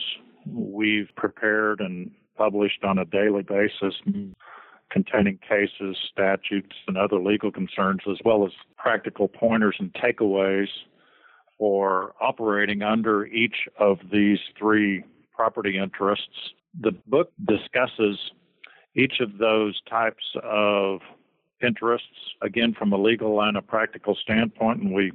we've 0.46 1.08
prepared 1.16 1.80
and 1.80 2.10
published 2.36 2.84
on 2.84 2.98
a 2.98 3.04
daily 3.04 3.42
basis 3.42 3.94
mm-hmm. 4.06 4.32
containing 4.90 5.38
cases, 5.38 5.96
statutes, 6.10 6.76
and 6.86 6.96
other 6.96 7.18
legal 7.18 7.50
concerns, 7.50 8.00
as 8.10 8.18
well 8.24 8.44
as 8.44 8.52
practical 8.76 9.28
pointers 9.28 9.76
and 9.78 9.92
takeaways 9.94 10.68
for 11.58 12.14
operating 12.20 12.82
under 12.82 13.26
each 13.26 13.68
of 13.78 13.98
these 14.10 14.38
three 14.58 15.04
property 15.34 15.78
interests. 15.78 16.50
The 16.80 16.92
book 17.06 17.30
discusses 17.46 18.18
each 18.94 19.20
of 19.20 19.38
those 19.38 19.80
types 19.88 20.24
of 20.42 21.00
interests, 21.62 22.34
again, 22.42 22.74
from 22.76 22.92
a 22.92 22.96
legal 22.96 23.40
and 23.40 23.56
a 23.56 23.62
practical 23.62 24.14
standpoint, 24.14 24.82
and 24.82 24.92
we 24.92 25.12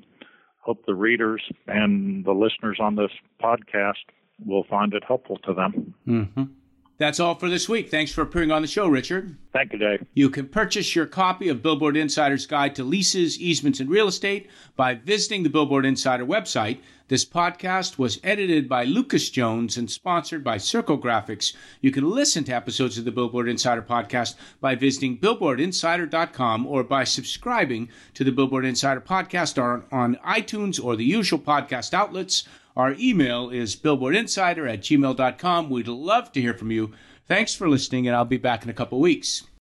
hope 0.62 0.86
the 0.86 0.96
readers 0.96 1.42
and 1.68 2.26
the 2.26 2.32
listeners 2.32 2.78
on 2.80 2.96
this 2.96 3.12
podcast 3.42 4.06
will 4.45 4.63
find 4.63 4.93
it 4.93 5.04
helpful 5.04 5.38
to 5.39 5.54
them. 5.54 5.93
Mm-hmm. 6.08 6.43
That's 7.00 7.19
all 7.19 7.36
for 7.36 7.47
this 7.47 7.69
week. 7.69 7.91
Thanks 7.91 8.12
for 8.12 8.23
appearing 8.23 8.50
on 8.52 8.63
the 8.63 8.67
show, 8.67 8.88
Richard. 8.88 9.38
Thank 9.54 9.71
you, 9.71 9.78
Dave. 9.78 10.04
You 10.15 10.32
can 10.32 10.47
purchase 10.47 10.95
your 10.95 11.06
copy 11.06 11.47
of 11.47 11.62
Billboard 11.62 11.95
Insider's 11.95 12.47
Guide 12.47 12.73
to 12.76 12.84
Leases, 12.84 13.39
Easements, 13.39 13.80
and 13.80 13.88
Real 13.88 14.08
Estate 14.08 14.50
by 14.76 14.95
visiting 14.95 15.43
the 15.43 15.50
Billboard 15.50 15.86
Insider 15.86 16.26
website. 16.26 16.80
This 17.08 17.23
podcast 17.23 18.00
was 18.00 18.19
edited 18.23 18.67
by 18.67 18.84
Lucas 18.84 19.30
Jones 19.30 19.78
and 19.78 19.89
sponsored 19.91 20.43
by 20.43 20.58
Circle 20.58 20.97
Graphics. 20.97 21.54
You 21.82 21.91
can 21.91 22.10
listen 22.10 22.43
to 22.45 22.56
episodes 22.56 22.97
of 22.97 23.06
the 23.06 23.12
Billboard 23.12 23.47
Insider 23.47 23.84
podcast 23.84 24.34
by 24.60 24.73
visiting 24.73 25.19
billboardinsider.com 25.19 26.65
or 26.65 26.84
by 26.84 27.04
subscribing 27.04 27.89
to 28.15 28.23
the 28.23 28.32
Billboard 28.32 28.65
Insider 28.65 29.02
podcast 29.02 29.62
on, 29.62 29.86
on 29.91 30.15
iTunes 30.28 30.84
or 30.84 30.95
the 30.95 31.06
usual 31.06 31.39
podcast 31.39 31.93
outlets. 31.93 32.43
Our 32.78 32.96
email 33.00 33.50
is 33.50 33.76
billboardinsider 33.76 34.72
at 34.72 34.82
gmail.com. 34.82 35.70
We'd 35.72 35.88
love 35.88 36.32
to 36.34 36.42
hear 36.42 36.54
from 36.54 36.70
you. 36.70 36.94
Thanks 37.28 37.56
for 37.56 37.68
listening, 37.68 38.06
and 38.06 38.16
I'll 38.16 38.24
be 38.24 38.38
back 38.38 38.63
in 38.63 38.70
a 38.70 38.74
couple 38.74 39.00
weeks. 39.00 39.48